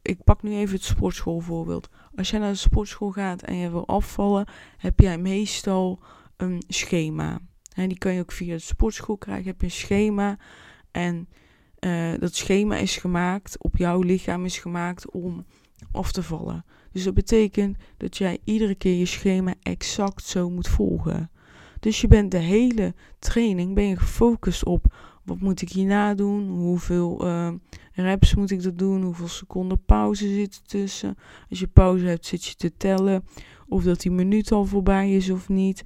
ik 0.02 0.24
pak 0.24 0.42
nu 0.42 0.54
even 0.54 0.74
het 0.74 0.84
sportschoolvoorbeeld. 0.84 1.88
Als 2.14 2.30
jij 2.30 2.40
naar 2.40 2.52
de 2.52 2.58
sportschool 2.58 3.10
gaat 3.10 3.42
en 3.42 3.56
je 3.56 3.70
wil 3.70 3.86
afvallen, 3.86 4.48
heb 4.76 5.00
jij 5.00 5.18
meestal 5.18 6.02
een 6.36 6.62
schema. 6.68 7.40
En 7.74 7.88
die 7.88 7.98
kan 7.98 8.12
je 8.12 8.20
ook 8.20 8.32
via 8.32 8.54
de 8.54 8.58
sportschool 8.58 9.18
krijgen. 9.18 9.46
Heb 9.46 9.60
je 9.60 9.66
een 9.66 9.72
schema 9.72 10.38
en 10.90 11.28
uh, 11.80 12.12
dat 12.18 12.34
schema 12.34 12.76
is 12.76 12.96
gemaakt, 12.96 13.62
op 13.62 13.76
jouw 13.76 14.00
lichaam 14.00 14.44
is 14.44 14.58
gemaakt 14.58 15.10
om 15.10 15.44
af 15.92 16.12
te 16.12 16.22
vallen. 16.22 16.64
Dus 16.92 17.04
dat 17.04 17.14
betekent 17.14 17.76
dat 17.96 18.16
jij 18.16 18.38
iedere 18.44 18.74
keer 18.74 18.98
je 18.98 19.06
schema 19.06 19.54
exact 19.62 20.24
zo 20.24 20.50
moet 20.50 20.68
volgen. 20.68 21.30
Dus 21.80 22.00
je 22.00 22.06
bent 22.06 22.30
de 22.30 22.38
hele 22.38 22.94
training 23.18 23.74
ben 23.74 23.84
je 23.84 23.96
gefocust 23.96 24.64
op 24.64 24.94
wat 25.24 25.40
moet 25.40 25.62
ik 25.62 25.68
hierna 25.68 26.14
doen, 26.14 26.48
hoeveel 26.48 27.26
uh, 27.26 27.52
reps 27.92 28.34
moet 28.34 28.50
ik 28.50 28.62
dat 28.62 28.78
doen, 28.78 29.02
hoeveel 29.02 29.28
seconden 29.28 29.84
pauze 29.84 30.34
zit 30.34 30.54
er 30.54 30.62
tussen. 30.62 31.16
Als 31.50 31.58
je 31.58 31.66
pauze 31.66 32.06
hebt, 32.06 32.26
zit 32.26 32.44
je 32.44 32.54
te 32.54 32.76
tellen 32.76 33.24
of 33.68 33.82
dat 33.82 34.00
die 34.00 34.10
minuut 34.10 34.52
al 34.52 34.64
voorbij 34.64 35.12
is 35.12 35.30
of 35.30 35.48
niet. 35.48 35.82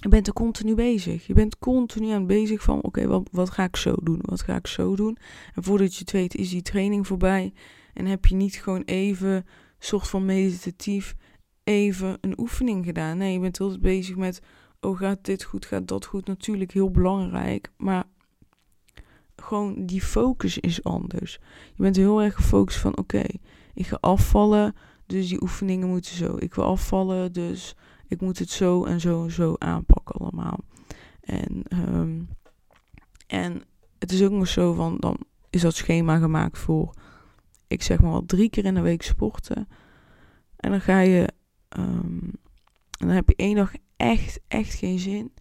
Je 0.00 0.08
bent 0.08 0.26
er 0.26 0.32
continu 0.32 0.74
bezig. 0.74 1.26
Je 1.26 1.34
bent 1.34 1.58
continu 1.58 2.10
aan 2.10 2.26
bezig 2.26 2.62
van, 2.62 2.82
oké, 2.82 3.06
wat, 3.06 3.28
wat 3.32 3.50
ga 3.50 3.64
ik 3.64 3.76
zo 3.76 3.94
doen? 4.02 4.18
Wat 4.22 4.42
ga 4.42 4.56
ik 4.56 4.66
zo 4.66 4.96
doen? 4.96 5.16
En 5.54 5.62
voordat 5.62 5.94
je 5.94 6.00
het 6.00 6.10
weet, 6.10 6.34
is 6.34 6.50
die 6.50 6.62
training 6.62 7.06
voorbij. 7.06 7.52
En 7.94 8.06
heb 8.06 8.26
je 8.26 8.34
niet 8.34 8.54
gewoon 8.54 8.82
even, 8.82 9.46
soort 9.78 10.08
van 10.08 10.24
meditatief, 10.24 11.14
even 11.64 12.18
een 12.20 12.40
oefening 12.40 12.84
gedaan. 12.84 13.18
Nee, 13.18 13.32
je 13.32 13.40
bent 13.40 13.60
altijd 13.60 13.80
bezig 13.80 14.16
met, 14.16 14.40
oh, 14.80 14.98
gaat 14.98 15.24
dit 15.24 15.42
goed, 15.42 15.66
gaat 15.66 15.88
dat 15.88 16.04
goed? 16.04 16.26
Natuurlijk 16.26 16.72
heel 16.72 16.90
belangrijk, 16.90 17.70
maar 17.76 18.04
gewoon 19.36 19.86
die 19.86 20.02
focus 20.02 20.58
is 20.58 20.84
anders. 20.84 21.38
Je 21.74 21.82
bent 21.82 21.96
heel 21.96 22.22
erg 22.22 22.34
gefocust 22.34 22.78
van, 22.78 22.96
oké, 22.96 23.24
ik 23.74 23.86
ga 23.86 23.98
afvallen, 24.00 24.74
dus 25.06 25.28
die 25.28 25.42
oefeningen 25.42 25.88
moeten 25.88 26.16
zo. 26.16 26.36
Ik 26.38 26.54
wil 26.54 26.64
afvallen, 26.64 27.32
dus 27.32 27.74
ik 28.10 28.20
moet 28.20 28.38
het 28.38 28.50
zo 28.50 28.84
en 28.84 29.00
zo 29.00 29.24
en 29.24 29.30
zo 29.30 29.54
aanpakken 29.58 30.14
allemaal. 30.14 30.58
En, 31.20 31.62
um, 31.72 32.28
en 33.26 33.62
het 33.98 34.12
is 34.12 34.22
ook 34.22 34.30
nog 34.30 34.48
zo 34.48 34.72
van, 34.72 34.96
dan 34.98 35.16
is 35.50 35.60
dat 35.60 35.74
schema 35.74 36.18
gemaakt 36.18 36.58
voor, 36.58 36.94
ik 37.66 37.82
zeg 37.82 38.00
maar 38.00 38.10
wel 38.10 38.26
drie 38.26 38.50
keer 38.50 38.64
in 38.64 38.74
de 38.74 38.80
week 38.80 39.02
sporten. 39.02 39.68
En 40.56 40.70
dan 40.70 40.80
ga 40.80 41.00
je, 41.00 41.28
um, 41.78 42.30
en 42.98 43.06
dan 43.06 43.08
heb 43.08 43.28
je 43.28 43.36
één 43.36 43.56
dag 43.56 43.72
echt, 43.96 44.40
echt 44.48 44.74
geen 44.74 44.98
zin. 44.98 45.32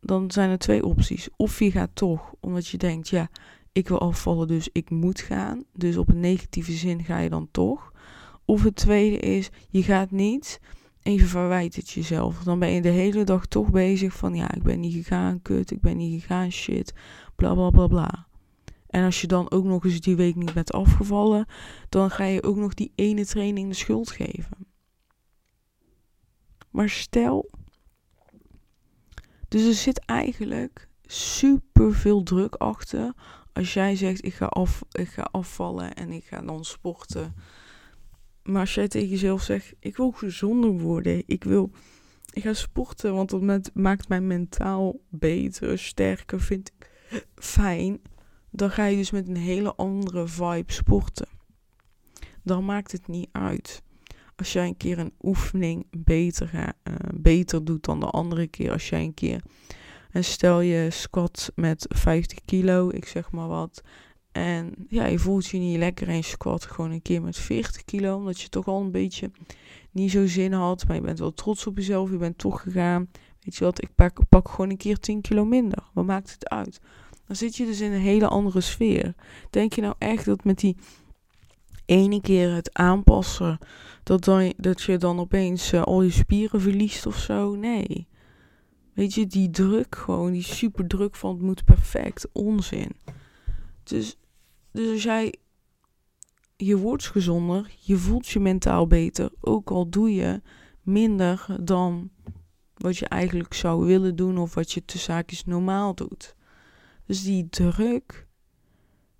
Dan 0.00 0.30
zijn 0.30 0.50
er 0.50 0.58
twee 0.58 0.84
opties. 0.84 1.28
Of 1.36 1.58
je 1.58 1.70
gaat 1.70 1.94
toch, 1.94 2.34
omdat 2.40 2.66
je 2.66 2.78
denkt, 2.78 3.08
ja, 3.08 3.28
ik 3.72 3.88
wil 3.88 4.00
afvallen, 4.00 4.48
dus 4.48 4.68
ik 4.72 4.90
moet 4.90 5.20
gaan. 5.20 5.64
Dus 5.72 5.96
op 5.96 6.08
een 6.08 6.20
negatieve 6.20 6.72
zin 6.72 7.04
ga 7.04 7.18
je 7.18 7.30
dan 7.30 7.48
toch. 7.50 7.92
Of 8.44 8.62
het 8.62 8.76
tweede 8.76 9.18
is, 9.18 9.50
je 9.68 9.82
gaat 9.82 10.10
niet 10.10 10.60
even 11.02 11.28
verwijt 11.28 11.76
het 11.76 11.90
jezelf. 11.90 12.42
Dan 12.42 12.58
ben 12.58 12.70
je 12.70 12.82
de 12.82 12.88
hele 12.88 13.24
dag 13.24 13.46
toch 13.46 13.70
bezig 13.70 14.16
van 14.16 14.34
ja, 14.34 14.54
ik 14.54 14.62
ben 14.62 14.80
niet 14.80 14.94
gegaan, 14.94 15.42
kut, 15.42 15.70
ik 15.70 15.80
ben 15.80 15.96
niet 15.96 16.20
gegaan, 16.20 16.50
shit, 16.52 16.94
bla 17.36 17.54
bla 17.54 17.70
bla 17.70 17.86
bla. 17.86 18.26
En 18.86 19.04
als 19.04 19.20
je 19.20 19.26
dan 19.26 19.50
ook 19.50 19.64
nog 19.64 19.84
eens 19.84 20.00
die 20.00 20.16
week 20.16 20.34
niet 20.34 20.54
bent 20.54 20.72
afgevallen, 20.72 21.46
dan 21.88 22.10
ga 22.10 22.24
je 22.24 22.42
ook 22.42 22.56
nog 22.56 22.74
die 22.74 22.92
ene 22.94 23.26
training 23.26 23.68
de 23.68 23.74
schuld 23.74 24.10
geven. 24.10 24.66
Maar 26.70 26.88
stel, 26.88 27.50
dus 29.48 29.66
er 29.66 29.74
zit 29.74 30.04
eigenlijk 30.04 30.88
super 31.02 31.94
veel 31.94 32.22
druk 32.22 32.54
achter 32.54 33.14
als 33.52 33.72
jij 33.72 33.96
zegt 33.96 34.24
ik 34.24 34.34
ga, 34.34 34.46
af, 34.46 34.82
ik 34.90 35.08
ga 35.08 35.28
afvallen 35.30 35.94
en 35.94 36.12
ik 36.12 36.24
ga 36.24 36.40
dan 36.40 36.64
sporten 36.64 37.34
maar 38.42 38.60
als 38.60 38.74
jij 38.74 38.88
tegen 38.88 39.08
jezelf 39.08 39.42
zegt: 39.42 39.74
Ik 39.78 39.96
wil 39.96 40.10
gezonder 40.10 40.70
worden, 40.70 41.22
ik 41.26 41.44
wil. 41.44 41.70
Ik 42.32 42.42
ga 42.42 42.52
sporten, 42.52 43.14
want 43.14 43.30
dat 43.30 43.70
maakt 43.74 44.08
mij 44.08 44.20
mentaal 44.20 45.00
beter, 45.08 45.78
sterker, 45.78 46.40
vind 46.40 46.72
ik 46.78 46.90
fijn. 47.34 48.00
Dan 48.50 48.70
ga 48.70 48.84
je 48.84 48.96
dus 48.96 49.10
met 49.10 49.28
een 49.28 49.36
hele 49.36 49.74
andere 49.74 50.28
vibe 50.28 50.72
sporten. 50.72 51.28
Dan 52.42 52.64
maakt 52.64 52.92
het 52.92 53.08
niet 53.08 53.28
uit. 53.32 53.82
Als 54.36 54.52
jij 54.52 54.66
een 54.66 54.76
keer 54.76 54.98
een 54.98 55.14
oefening 55.22 55.86
beter, 55.90 56.50
uh, 56.54 56.94
beter 57.14 57.64
doet 57.64 57.84
dan 57.84 58.00
de 58.00 58.06
andere 58.06 58.46
keer. 58.46 58.72
Als 58.72 58.88
jij 58.88 59.02
een 59.02 59.14
keer. 59.14 59.42
En 60.10 60.24
stel 60.24 60.60
je 60.60 60.90
squat 60.90 61.52
met 61.54 61.86
50 61.88 62.38
kilo, 62.44 62.88
ik 62.88 63.04
zeg 63.04 63.30
maar 63.30 63.48
wat. 63.48 63.82
En 64.32 64.74
ja, 64.88 65.06
je 65.06 65.18
voelt 65.18 65.46
je 65.46 65.58
niet 65.58 65.78
lekker 65.78 66.08
en 66.08 66.16
je 66.16 66.22
squat 66.22 66.64
gewoon 66.64 66.90
een 66.90 67.02
keer 67.02 67.22
met 67.22 67.36
40 67.36 67.84
kilo. 67.84 68.16
Omdat 68.16 68.40
je 68.40 68.48
toch 68.48 68.66
al 68.66 68.80
een 68.80 68.90
beetje 68.90 69.30
niet 69.90 70.10
zo 70.10 70.26
zin 70.26 70.52
had. 70.52 70.86
Maar 70.86 70.96
je 70.96 71.02
bent 71.02 71.18
wel 71.18 71.34
trots 71.34 71.66
op 71.66 71.76
jezelf. 71.76 72.10
Je 72.10 72.16
bent 72.16 72.38
toch 72.38 72.60
gegaan. 72.60 73.08
Weet 73.40 73.56
je 73.56 73.64
wat, 73.64 73.82
ik 73.82 73.94
pak, 73.94 74.18
pak 74.28 74.48
gewoon 74.48 74.70
een 74.70 74.76
keer 74.76 74.98
10 74.98 75.20
kilo 75.20 75.44
minder. 75.44 75.82
Wat 75.92 76.06
maakt 76.06 76.32
het 76.32 76.48
uit? 76.48 76.80
Dan 77.26 77.36
zit 77.36 77.56
je 77.56 77.66
dus 77.66 77.80
in 77.80 77.92
een 77.92 78.00
hele 78.00 78.28
andere 78.28 78.60
sfeer. 78.60 79.14
Denk 79.50 79.72
je 79.72 79.80
nou 79.80 79.94
echt 79.98 80.24
dat 80.24 80.44
met 80.44 80.58
die 80.58 80.76
ene 81.90 82.20
keer 82.20 82.54
het 82.54 82.72
aanpassen, 82.74 83.58
dat, 84.02 84.24
dat 84.56 84.82
je 84.82 84.96
dan 84.96 85.20
opeens 85.20 85.72
uh, 85.72 85.82
al 85.82 86.02
je 86.02 86.10
spieren 86.10 86.60
verliest 86.60 87.06
of 87.06 87.18
zo? 87.18 87.54
Nee. 87.54 88.08
Weet 88.94 89.14
je, 89.14 89.26
die 89.26 89.50
druk 89.50 89.96
gewoon, 89.96 90.32
die 90.32 90.42
super 90.42 90.86
druk 90.86 91.16
van 91.16 91.30
het 91.30 91.42
moet 91.42 91.64
perfect, 91.64 92.28
onzin. 92.32 92.92
Dus, 93.90 94.16
dus 94.72 94.90
als 94.90 95.02
jij 95.02 95.34
je 96.56 96.76
wordt 96.76 97.06
gezonder, 97.06 97.70
je 97.78 97.96
voelt 97.96 98.28
je 98.28 98.40
mentaal 98.40 98.86
beter, 98.86 99.32
ook 99.40 99.70
al 99.70 99.88
doe 99.88 100.14
je 100.14 100.42
minder 100.82 101.46
dan 101.60 102.10
wat 102.76 102.96
je 102.96 103.06
eigenlijk 103.06 103.54
zou 103.54 103.86
willen 103.86 104.16
doen 104.16 104.38
of 104.38 104.54
wat 104.54 104.72
je 104.72 104.84
te 104.84 104.98
zaakjes 104.98 105.44
normaal 105.44 105.94
doet. 105.94 106.34
Dus 107.06 107.22
die 107.22 107.48
druk, 107.48 108.26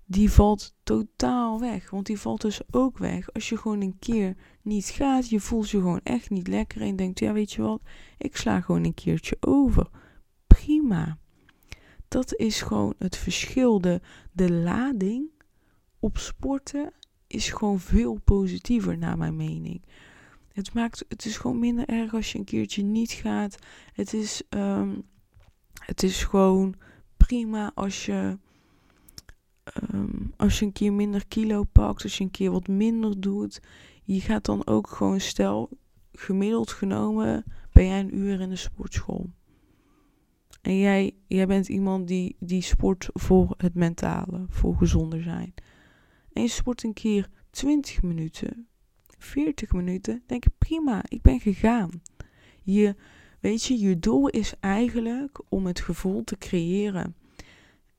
die 0.05 0.31
valt 0.31 0.75
totaal 0.83 1.59
weg. 1.59 1.89
Want 1.89 2.05
die 2.05 2.19
valt 2.19 2.41
dus 2.41 2.61
ook 2.71 2.97
weg 2.97 3.33
als 3.33 3.49
je 3.49 3.57
gewoon 3.57 3.81
een 3.81 3.99
keer 3.99 4.35
niet 4.61 4.85
gaat. 4.85 5.29
Je 5.29 5.39
voelt 5.39 5.69
je 5.69 5.77
gewoon 5.77 6.01
echt 6.03 6.29
niet 6.29 6.47
lekker 6.47 6.81
en 6.81 6.95
denkt, 6.95 7.19
ja 7.19 7.33
weet 7.33 7.51
je 7.51 7.61
wat, 7.61 7.81
ik 8.17 8.37
sla 8.37 8.61
gewoon 8.61 8.83
een 8.83 8.93
keertje 8.93 9.37
over. 9.39 9.89
Prima 10.47 11.17
dat 12.11 12.35
is 12.35 12.61
gewoon 12.61 12.93
het 12.97 13.17
verschil. 13.17 13.81
De, 13.81 14.51
lading 14.51 15.29
op 15.99 16.17
sporten 16.17 16.93
is 17.27 17.49
gewoon 17.49 17.79
veel 17.79 18.19
positiever, 18.23 18.97
naar 18.97 19.17
mijn 19.17 19.35
mening. 19.35 19.81
Het, 20.53 20.73
maakt, 20.73 21.05
het 21.07 21.25
is 21.25 21.37
gewoon 21.37 21.59
minder 21.59 21.87
erg 21.87 22.13
als 22.13 22.31
je 22.31 22.37
een 22.37 22.43
keertje 22.43 22.83
niet 22.83 23.11
gaat. 23.11 23.57
Het 23.93 24.13
is, 24.13 24.41
ehm, 24.49 24.95
het 25.73 26.03
is 26.03 26.23
gewoon 26.23 26.75
prima 27.17 27.71
als 27.73 28.05
je, 28.05 28.37
ehm, 29.63 30.25
als 30.37 30.59
je 30.59 30.65
een 30.65 30.71
keer 30.71 30.93
minder 30.93 31.27
kilo 31.27 31.63
pakt. 31.63 32.03
Als 32.03 32.17
je 32.17 32.23
een 32.23 32.31
keer 32.31 32.51
wat 32.51 32.67
minder 32.67 33.21
doet. 33.21 33.61
Je 34.03 34.21
gaat 34.21 34.45
dan 34.45 34.67
ook 34.67 34.87
gewoon, 34.87 35.19
stel, 35.19 35.69
gemiddeld 36.13 36.71
genomen 36.71 37.45
ben 37.71 37.85
jij 37.85 37.99
een 37.99 38.17
uur 38.17 38.39
in 38.39 38.49
de 38.49 38.55
sportschool. 38.55 39.29
En 40.61 40.77
jij, 40.77 41.15
jij 41.27 41.47
bent 41.47 41.69
iemand 41.69 42.07
die, 42.07 42.35
die 42.39 42.61
sport 42.61 43.09
voor 43.13 43.53
het 43.57 43.73
mentale, 43.75 44.45
voor 44.49 44.75
gezonder 44.75 45.21
zijn. 45.21 45.53
En 46.33 46.41
je 46.41 46.47
sport 46.47 46.83
een 46.83 46.93
keer 46.93 47.29
20 47.49 48.01
minuten, 48.01 48.67
40 49.17 49.71
minuten, 49.71 50.23
denk 50.25 50.45
ik 50.45 50.57
prima, 50.57 51.03
ik 51.07 51.21
ben 51.21 51.39
gegaan. 51.39 52.01
Je, 52.61 52.95
weet 53.39 53.63
je, 53.63 53.79
je 53.79 53.99
doel 53.99 54.27
is 54.27 54.53
eigenlijk 54.59 55.41
om 55.49 55.65
het 55.65 55.79
gevoel 55.79 56.23
te 56.23 56.37
creëren 56.37 57.15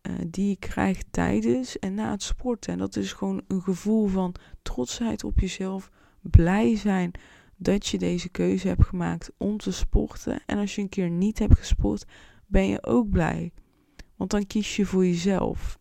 uh, 0.03 0.13
die 0.27 0.49
je 0.49 0.57
krijgt 0.57 1.07
tijdens 1.11 1.79
en 1.79 1.95
na 1.95 2.11
het 2.11 2.23
sporten. 2.23 2.73
En 2.73 2.79
dat 2.79 2.97
is 2.97 3.13
gewoon 3.13 3.43
een 3.49 3.63
gevoel 3.63 4.07
van 4.07 4.35
trotsheid 4.63 5.25
op 5.25 5.39
jezelf, 5.39 5.91
blij 6.21 6.77
zijn 6.77 7.11
dat 7.57 7.87
je 7.87 7.99
deze 7.99 8.29
keuze 8.29 8.69
hebt 8.69 8.85
gemaakt 8.85 9.31
om 9.37 9.57
te 9.59 9.73
sporten. 9.73 10.43
En 10.47 10.59
als 10.59 10.75
je 10.75 10.81
een 10.81 10.89
keer 10.89 11.11
niet 11.11 11.39
hebt 11.39 11.59
gesport, 11.59 12.05
ben 12.53 12.69
je 12.69 12.85
ook 12.85 13.11
blij. 13.11 13.53
Want 14.17 14.31
dan 14.31 14.47
kies 14.47 14.77
je 14.77 14.87
voor 14.87 15.07
jezelf. 15.07 15.79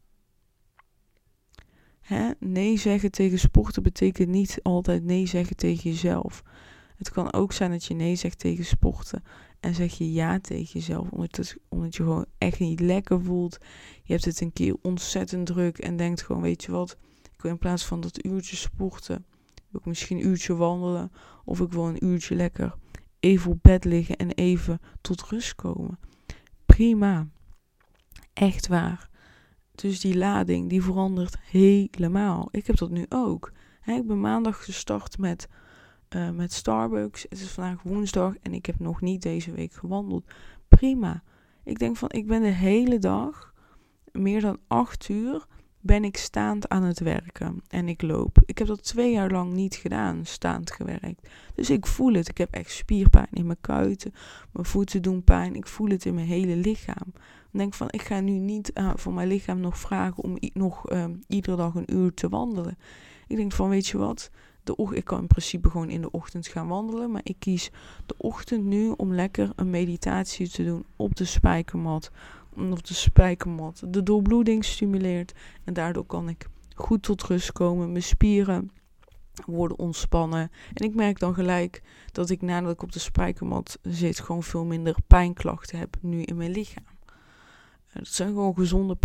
Hè? 2.00 2.32
Nee 2.40 2.78
zeggen 2.78 3.12
tegen 3.12 3.40
sporten 3.40 3.84
betekent 3.84 4.30
niet 4.30 4.60
altijd 4.62 5.04
nee 5.04 5.26
zeggen 5.26 5.56
tegen 5.56 5.92
jezelf. 5.92 6.44
Het 6.96 7.10
kan 7.12 7.34
ook 7.34 7.54
zijn 7.54 7.72
dat 7.72 7.86
je 7.86 7.94
nee 7.94 8.16
zegt 8.16 8.40
tegen 8.40 8.66
sporten 8.66 9.24
en 9.60 9.76
zeg 9.76 9.98
je 9.98 10.12
ja 10.12 10.40
tegen 10.40 10.80
jezelf, 10.80 11.10
omdat, 11.10 11.56
omdat 11.70 11.96
je 11.96 12.04
gewoon 12.04 12.26
echt 12.38 12.60
niet 12.60 12.80
lekker 12.80 13.22
voelt. 13.22 13.58
Je 14.04 14.14
hebt 14.14 14.26
het 14.26 14.42
een 14.42 14.54
keer 14.54 14.76
ontzettend 14.82 15.46
druk 15.46 15.78
en 15.78 15.98
denkt 15.98 16.22
gewoon, 16.22 16.42
weet 16.42 16.64
je 16.64 16.72
wat, 16.72 16.98
ik 17.34 17.42
wil 17.42 17.52
in 17.52 17.58
plaats 17.58 17.86
van 17.86 18.02
dat 18.02 18.26
uurtje 18.26 18.56
sporten, 18.56 19.26
wil 19.70 19.80
ik 19.80 19.86
misschien 19.86 20.18
een 20.18 20.28
uurtje 20.28 20.56
wandelen 20.56 21.12
of 21.46 21.60
ik 21.60 21.72
wil 21.72 21.88
een 21.88 22.06
uurtje 22.06 22.36
lekker 22.36 22.76
even 23.22 23.52
op 23.52 23.58
bed 23.62 23.86
liggen 23.86 24.16
en 24.16 24.32
even 24.32 24.80
tot 25.02 25.22
rust 25.22 25.56
komen. 25.56 26.00
Prima. 26.72 27.28
Echt 28.34 28.68
waar. 28.68 29.10
Dus 29.72 30.00
die 30.00 30.18
lading 30.18 30.70
die 30.70 30.84
verandert 30.84 31.38
helemaal. 31.40 32.48
Ik 32.52 32.68
heb 32.68 32.78
dat 32.78 32.90
nu 32.90 33.06
ook. 33.10 33.52
ik 33.86 34.08
ben 34.08 34.20
maandag 34.20 34.64
gestart 34.64 35.18
met, 35.18 35.48
uh, 36.16 36.30
met 36.30 36.54
Starbucks. 36.54 37.26
Het 37.30 37.40
is 37.40 37.52
vandaag 37.52 37.82
woensdag 37.82 38.36
en 38.42 38.54
ik 38.54 38.66
heb 38.66 38.80
nog 38.80 39.02
niet 39.02 39.22
deze 39.22 39.52
week 39.52 39.74
gewandeld. 39.74 40.32
Prima. 40.68 41.24
Ik 41.64 41.80
denk 41.80 41.98
van 41.98 42.10
ik 42.10 42.28
ben 42.28 42.42
de 42.42 42.48
hele 42.48 43.00
dag 43.00 43.54
meer 44.12 44.42
dan 44.42 44.60
acht 44.68 45.10
uur 45.10 45.46
ben 45.82 46.04
ik 46.04 46.18
staand 46.18 46.70
aan 46.70 46.84
het 46.84 47.00
werken 47.00 47.62
en 47.68 47.88
ik 47.88 48.02
loop. 48.02 48.38
Ik 48.46 48.58
heb 48.58 48.68
dat 48.68 48.84
twee 48.84 49.12
jaar 49.12 49.32
lang 49.32 49.54
niet 49.54 49.76
gedaan, 49.76 50.26
staand 50.26 50.72
gewerkt. 50.72 51.30
Dus 51.56 51.70
ik 51.70 51.88
voel 51.88 52.14
het. 52.14 52.30
Ik 52.30 52.38
heb 52.38 52.54
echt 52.54 52.72
spierpijn 52.72 53.28
in 53.32 53.46
mijn 53.46 53.62
kuiten, 53.62 54.14
mijn 54.52 54.66
voeten 54.66 55.02
doen 55.02 55.24
pijn. 55.24 55.56
Ik 55.56 55.68
voel 55.68 55.90
het 55.90 56.06
in 56.06 56.14
mijn 56.14 56.28
hele 56.28 56.56
lichaam. 56.56 57.14
Ik 57.52 57.60
denk 57.60 57.74
van, 57.74 57.88
ik 57.90 58.02
ga 58.02 58.20
nu 58.20 58.32
niet 58.32 58.72
uh, 58.74 58.92
voor 58.96 59.14
mijn 59.14 59.28
lichaam 59.28 59.60
nog 59.60 59.78
vragen 59.78 60.24
om 60.24 60.38
nog 60.54 60.92
uh, 60.92 61.06
iedere 61.28 61.58
dag 61.58 61.76
een 61.76 61.94
uur 61.94 62.14
te 62.14 62.30
wandelen. 62.30 62.78
Ik 63.28 63.36
denk 63.36 63.52
van, 63.52 63.70
weet 63.70 63.88
je 63.88 63.98
wat? 63.98 64.32
De 64.64 64.90
ik 64.94 65.04
kan 65.04 65.20
in 65.20 65.28
principe 65.28 65.70
gewoon 65.70 65.90
in 65.90 66.02
de 66.02 66.12
ochtend 66.12 66.48
gaan 66.48 66.68
wandelen, 66.68 67.12
maar 67.12 67.22
ik 67.24 67.36
kies 67.40 67.72
de 68.06 68.16
ochtend 68.18 68.64
nu 68.64 68.94
om 68.98 69.14
lekker 69.14 69.50
een 69.56 69.70
meditatie 69.70 70.50
te 70.50 70.64
doen 70.64 70.86
op 70.96 71.16
de 71.16 71.26
spijkermat 71.26 72.12
of 72.56 72.82
de 72.82 72.94
spijkermat 72.94 73.84
de 73.88 74.04
doorbloeding 74.04 74.66
stimuleert. 74.66 75.34
En 75.64 75.74
daardoor 75.74 76.06
kan 76.06 76.30
ik 76.30 76.48
goed 76.76 77.04
tot 77.04 77.24
rust 77.24 77.52
komen. 77.52 77.92
Mijn 77.92 78.04
spieren 78.04 78.72
worden 79.46 79.80
ontspannen. 79.80 80.52
En 80.74 80.86
ik 80.86 80.96
merk 80.96 81.20
dan 81.20 81.34
gelijk 81.34 81.82
dat 82.12 82.30
ik 82.30 82.42
nadat 82.42 82.72
ik 82.72 82.84
op 82.84 82.92
de 82.92 83.00
spijkermat 83.00 83.80
zit, 83.82 84.20
gewoon 84.20 84.44
veel 84.44 84.66
minder 84.66 84.96
pijnklachten 85.08 85.80
heb 85.80 85.98
nu 86.02 86.22
in 86.22 86.38
mijn 86.38 86.52
lichaam. 86.52 86.84
Dat 87.94 88.08
zijn 88.08 88.30
gewoon 88.30 88.56
gezonde 88.56 88.98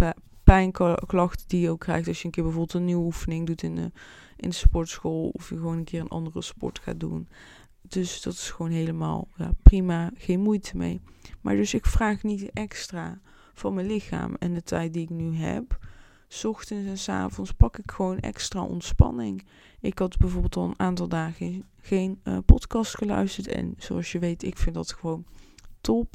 pijnklachten 0.44 1.48
die 1.48 1.60
je 1.60 1.70
ook 1.70 1.80
krijgt 1.80 2.08
als 2.08 2.18
je 2.18 2.24
een 2.24 2.30
keer 2.30 2.42
bijvoorbeeld 2.42 2.74
een 2.74 2.84
nieuwe 2.84 3.04
oefening 3.04 3.46
doet 3.46 3.62
in 3.62 3.74
de, 3.74 3.92
in 4.36 4.48
de 4.48 4.54
sportschool. 4.54 5.28
Of 5.28 5.48
je 5.48 5.56
gewoon 5.56 5.76
een 5.76 5.84
keer 5.84 6.00
een 6.00 6.08
andere 6.08 6.42
sport 6.42 6.78
gaat 6.78 7.00
doen. 7.00 7.28
Dus 7.82 8.22
dat 8.22 8.32
is 8.32 8.50
gewoon 8.50 8.72
helemaal 8.72 9.28
ja, 9.36 9.50
prima, 9.62 10.10
geen 10.14 10.40
moeite 10.40 10.76
mee. 10.76 11.00
Maar 11.40 11.56
dus 11.56 11.74
ik 11.74 11.86
vraag 11.86 12.22
niet 12.22 12.50
extra 12.52 13.20
van 13.56 13.74
mijn 13.74 13.86
lichaam 13.86 14.34
en 14.34 14.54
de 14.54 14.62
tijd 14.62 14.92
die 14.92 15.02
ik 15.02 15.10
nu 15.10 15.34
heb. 15.34 15.78
Ochtends 16.44 16.88
en 16.88 16.98
s 16.98 17.08
avonds 17.08 17.52
pak 17.52 17.78
ik 17.78 17.90
gewoon 17.90 18.18
extra 18.18 18.62
ontspanning. 18.62 19.46
Ik 19.80 19.98
had 19.98 20.16
bijvoorbeeld 20.16 20.56
al 20.56 20.64
een 20.64 20.78
aantal 20.78 21.08
dagen 21.08 21.64
geen 21.80 22.20
uh, 22.24 22.38
podcast 22.46 22.96
geluisterd. 22.96 23.48
En 23.48 23.74
zoals 23.78 24.12
je 24.12 24.18
weet, 24.18 24.42
ik 24.42 24.56
vind 24.56 24.74
dat 24.74 24.92
gewoon 24.92 25.26
top. 25.80 26.14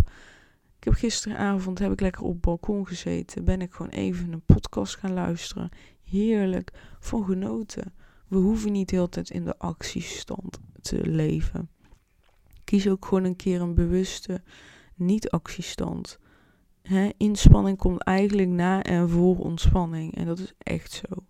Ik 0.78 0.84
heb 0.84 0.94
gisteravond 0.94 1.80
heb 1.80 1.92
ik 1.92 2.02
lekker 2.02 2.24
op 2.24 2.32
het 2.32 2.42
balkon 2.42 2.88
gezeten. 2.88 3.44
Ben 3.44 3.62
ik 3.62 3.74
gewoon 3.74 3.92
even 3.92 4.32
een 4.32 4.46
podcast 4.46 4.96
gaan 4.96 5.14
luisteren. 5.14 5.70
Heerlijk, 6.04 6.72
van 7.00 7.26
genoten. 7.26 7.94
We 8.28 8.38
hoeven 8.38 8.72
niet 8.72 8.90
de 8.90 8.96
hele 8.96 9.10
tijd 9.10 9.30
in 9.30 9.46
de 9.46 9.58
actiestand 9.58 10.60
te 10.82 11.08
leven. 11.08 11.70
Kies 12.64 12.88
ook 12.88 13.06
gewoon 13.06 13.24
een 13.24 13.36
keer 13.36 13.62
een 13.62 13.76
bewuste 13.76 14.42
niet-actiestand 14.96 16.20
inspanning 17.18 17.78
komt 17.78 18.04
eigenlijk 18.04 18.50
na 18.50 18.84
en 18.84 19.10
voor 19.10 19.38
ontspanning. 19.38 20.16
En 20.16 20.26
dat 20.26 20.40
is 20.40 20.54
echt 20.58 20.92
zo. 20.92 21.26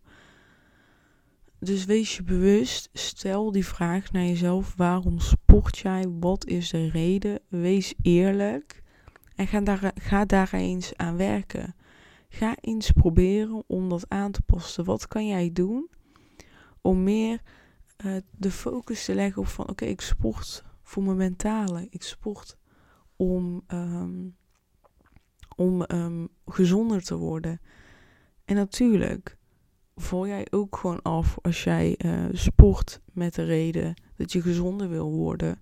Dus 1.59 1.85
wees 1.85 2.15
je 2.15 2.23
bewust, 2.23 2.89
stel 2.93 3.51
die 3.51 3.65
vraag 3.65 4.11
naar 4.11 4.25
jezelf: 4.25 4.73
waarom 4.75 5.19
sport 5.19 5.77
jij? 5.77 6.05
Wat 6.19 6.45
is 6.45 6.69
de 6.69 6.89
reden? 6.89 7.39
Wees 7.47 7.93
eerlijk 8.01 8.83
en 9.35 9.47
ga 9.47 9.61
daar, 9.61 9.91
ga 9.95 10.25
daar 10.25 10.53
eens 10.53 10.95
aan 10.95 11.17
werken. 11.17 11.75
Ga 12.29 12.55
eens 12.61 12.91
proberen 12.91 13.63
om 13.67 13.89
dat 13.89 14.05
aan 14.09 14.31
te 14.31 14.41
passen. 14.41 14.83
Wat 14.83 15.07
kan 15.07 15.27
jij 15.27 15.51
doen 15.53 15.89
om 16.81 17.03
meer 17.03 17.41
uh, 18.05 18.15
de 18.31 18.51
focus 18.51 19.05
te 19.05 19.15
leggen 19.15 19.41
op 19.41 19.47
van 19.47 19.69
oké, 19.69 19.85
ik 19.85 20.01
sport 20.01 20.63
voor 20.83 21.03
mijn 21.03 21.17
mentale. 21.17 21.87
Ik 21.89 22.03
sport 22.03 22.57
om 23.15 23.63
um, 23.67 24.35
om 25.61 25.83
um, 25.87 26.27
gezonder 26.45 27.03
te 27.03 27.15
worden. 27.15 27.61
En 28.45 28.55
natuurlijk 28.55 29.37
val 29.95 30.27
jij 30.27 30.47
ook 30.49 30.77
gewoon 30.77 31.01
af 31.01 31.37
als 31.41 31.63
jij 31.63 31.99
uh, 32.05 32.25
sport 32.31 33.01
met 33.13 33.35
de 33.35 33.43
reden 33.43 33.93
dat 34.15 34.31
je 34.31 34.41
gezonder 34.41 34.89
wil 34.89 35.11
worden. 35.11 35.61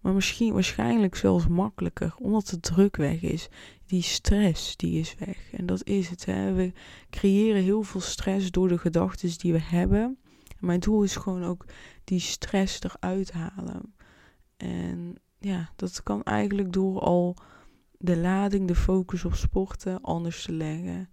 Maar 0.00 0.14
misschien 0.14 0.52
waarschijnlijk 0.52 1.16
zelfs 1.16 1.46
makkelijker, 1.46 2.14
omdat 2.18 2.46
de 2.46 2.60
druk 2.60 2.96
weg 2.96 3.22
is. 3.22 3.48
Die 3.86 4.02
stress, 4.02 4.76
die 4.76 5.00
is 5.00 5.14
weg. 5.18 5.52
En 5.52 5.66
dat 5.66 5.84
is 5.84 6.08
het. 6.08 6.24
Hè. 6.24 6.52
We 6.52 6.72
creëren 7.10 7.62
heel 7.62 7.82
veel 7.82 8.00
stress 8.00 8.50
door 8.50 8.68
de 8.68 8.78
gedachten 8.78 9.38
die 9.38 9.52
we 9.52 9.60
hebben. 9.62 10.18
En 10.48 10.66
mijn 10.66 10.80
doel 10.80 11.02
is 11.02 11.16
gewoon 11.16 11.44
ook 11.44 11.64
die 12.04 12.20
stress 12.20 12.80
eruit 12.82 13.32
halen. 13.32 13.94
En 14.56 15.14
ja, 15.38 15.70
dat 15.76 16.02
kan 16.02 16.22
eigenlijk 16.22 16.72
door 16.72 17.00
al 17.00 17.36
de 17.98 18.16
lading, 18.16 18.68
de 18.68 18.74
focus 18.74 19.24
op 19.24 19.34
sporten 19.34 20.00
anders 20.00 20.44
te 20.44 20.52
leggen. 20.52 21.08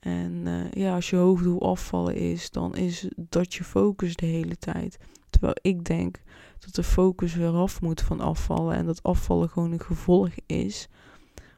En 0.00 0.32
uh, 0.46 0.70
ja, 0.70 0.94
als 0.94 1.10
je 1.10 1.16
hoofddoel 1.16 1.62
afvallen 1.62 2.14
is, 2.14 2.50
dan 2.50 2.76
is 2.76 3.08
dat 3.16 3.54
je 3.54 3.64
focus 3.64 4.16
de 4.16 4.26
hele 4.26 4.56
tijd. 4.56 4.98
Terwijl 5.30 5.56
ik 5.62 5.84
denk 5.84 6.22
dat 6.58 6.74
de 6.74 6.82
focus 6.82 7.34
weer 7.34 7.52
af 7.52 7.80
moet 7.80 8.00
van 8.00 8.20
afvallen. 8.20 8.76
En 8.76 8.86
dat 8.86 9.02
afvallen 9.02 9.48
gewoon 9.48 9.72
een 9.72 9.80
gevolg 9.80 10.30
is 10.46 10.88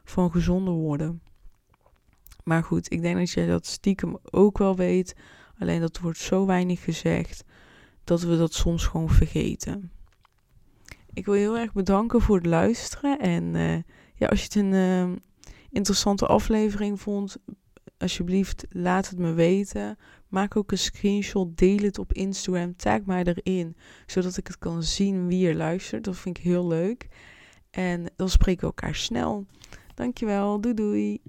van 0.03 0.31
gezonder 0.31 0.73
worden. 0.73 1.21
Maar 2.43 2.63
goed, 2.63 2.91
ik 2.91 3.01
denk 3.01 3.17
dat 3.17 3.31
jij 3.31 3.47
dat 3.47 3.65
stiekem 3.65 4.17
ook 4.23 4.57
wel 4.57 4.75
weet. 4.75 5.15
Alleen 5.59 5.81
dat 5.81 5.99
wordt 5.99 6.17
zo 6.17 6.45
weinig 6.45 6.83
gezegd 6.83 7.43
dat 8.03 8.21
we 8.21 8.37
dat 8.37 8.53
soms 8.53 8.85
gewoon 8.85 9.09
vergeten. 9.09 9.91
Ik 11.13 11.25
wil 11.25 11.33
heel 11.33 11.57
erg 11.57 11.73
bedanken 11.73 12.21
voor 12.21 12.35
het 12.35 12.45
luisteren. 12.45 13.19
En 13.19 13.43
uh, 13.55 13.77
ja, 14.19 14.27
als 14.27 14.39
je 14.39 14.45
het 14.45 14.55
een 14.55 14.73
uh, 14.73 15.15
interessante 15.69 16.25
aflevering 16.25 17.01
vond, 17.01 17.37
alsjeblieft 17.97 18.65
laat 18.69 19.09
het 19.09 19.19
me 19.19 19.33
weten. 19.33 19.97
Maak 20.27 20.55
ook 20.55 20.71
een 20.71 20.77
screenshot, 20.77 21.57
deel 21.57 21.77
het 21.77 21.99
op 21.99 22.13
Instagram, 22.13 22.75
tag 22.75 23.01
mij 23.05 23.23
erin, 23.23 23.75
zodat 24.05 24.37
ik 24.37 24.47
het 24.47 24.57
kan 24.57 24.83
zien 24.83 25.27
wie 25.27 25.47
er 25.47 25.55
luistert. 25.55 26.03
Dat 26.03 26.17
vind 26.17 26.37
ik 26.37 26.43
heel 26.43 26.67
leuk. 26.67 27.07
En 27.69 28.05
dan 28.15 28.29
spreken 28.29 28.61
we 28.61 28.65
elkaar 28.65 28.95
snel. 28.95 29.45
Dankjewel, 29.95 30.61
doei 30.61 30.73
doei. 30.75 31.21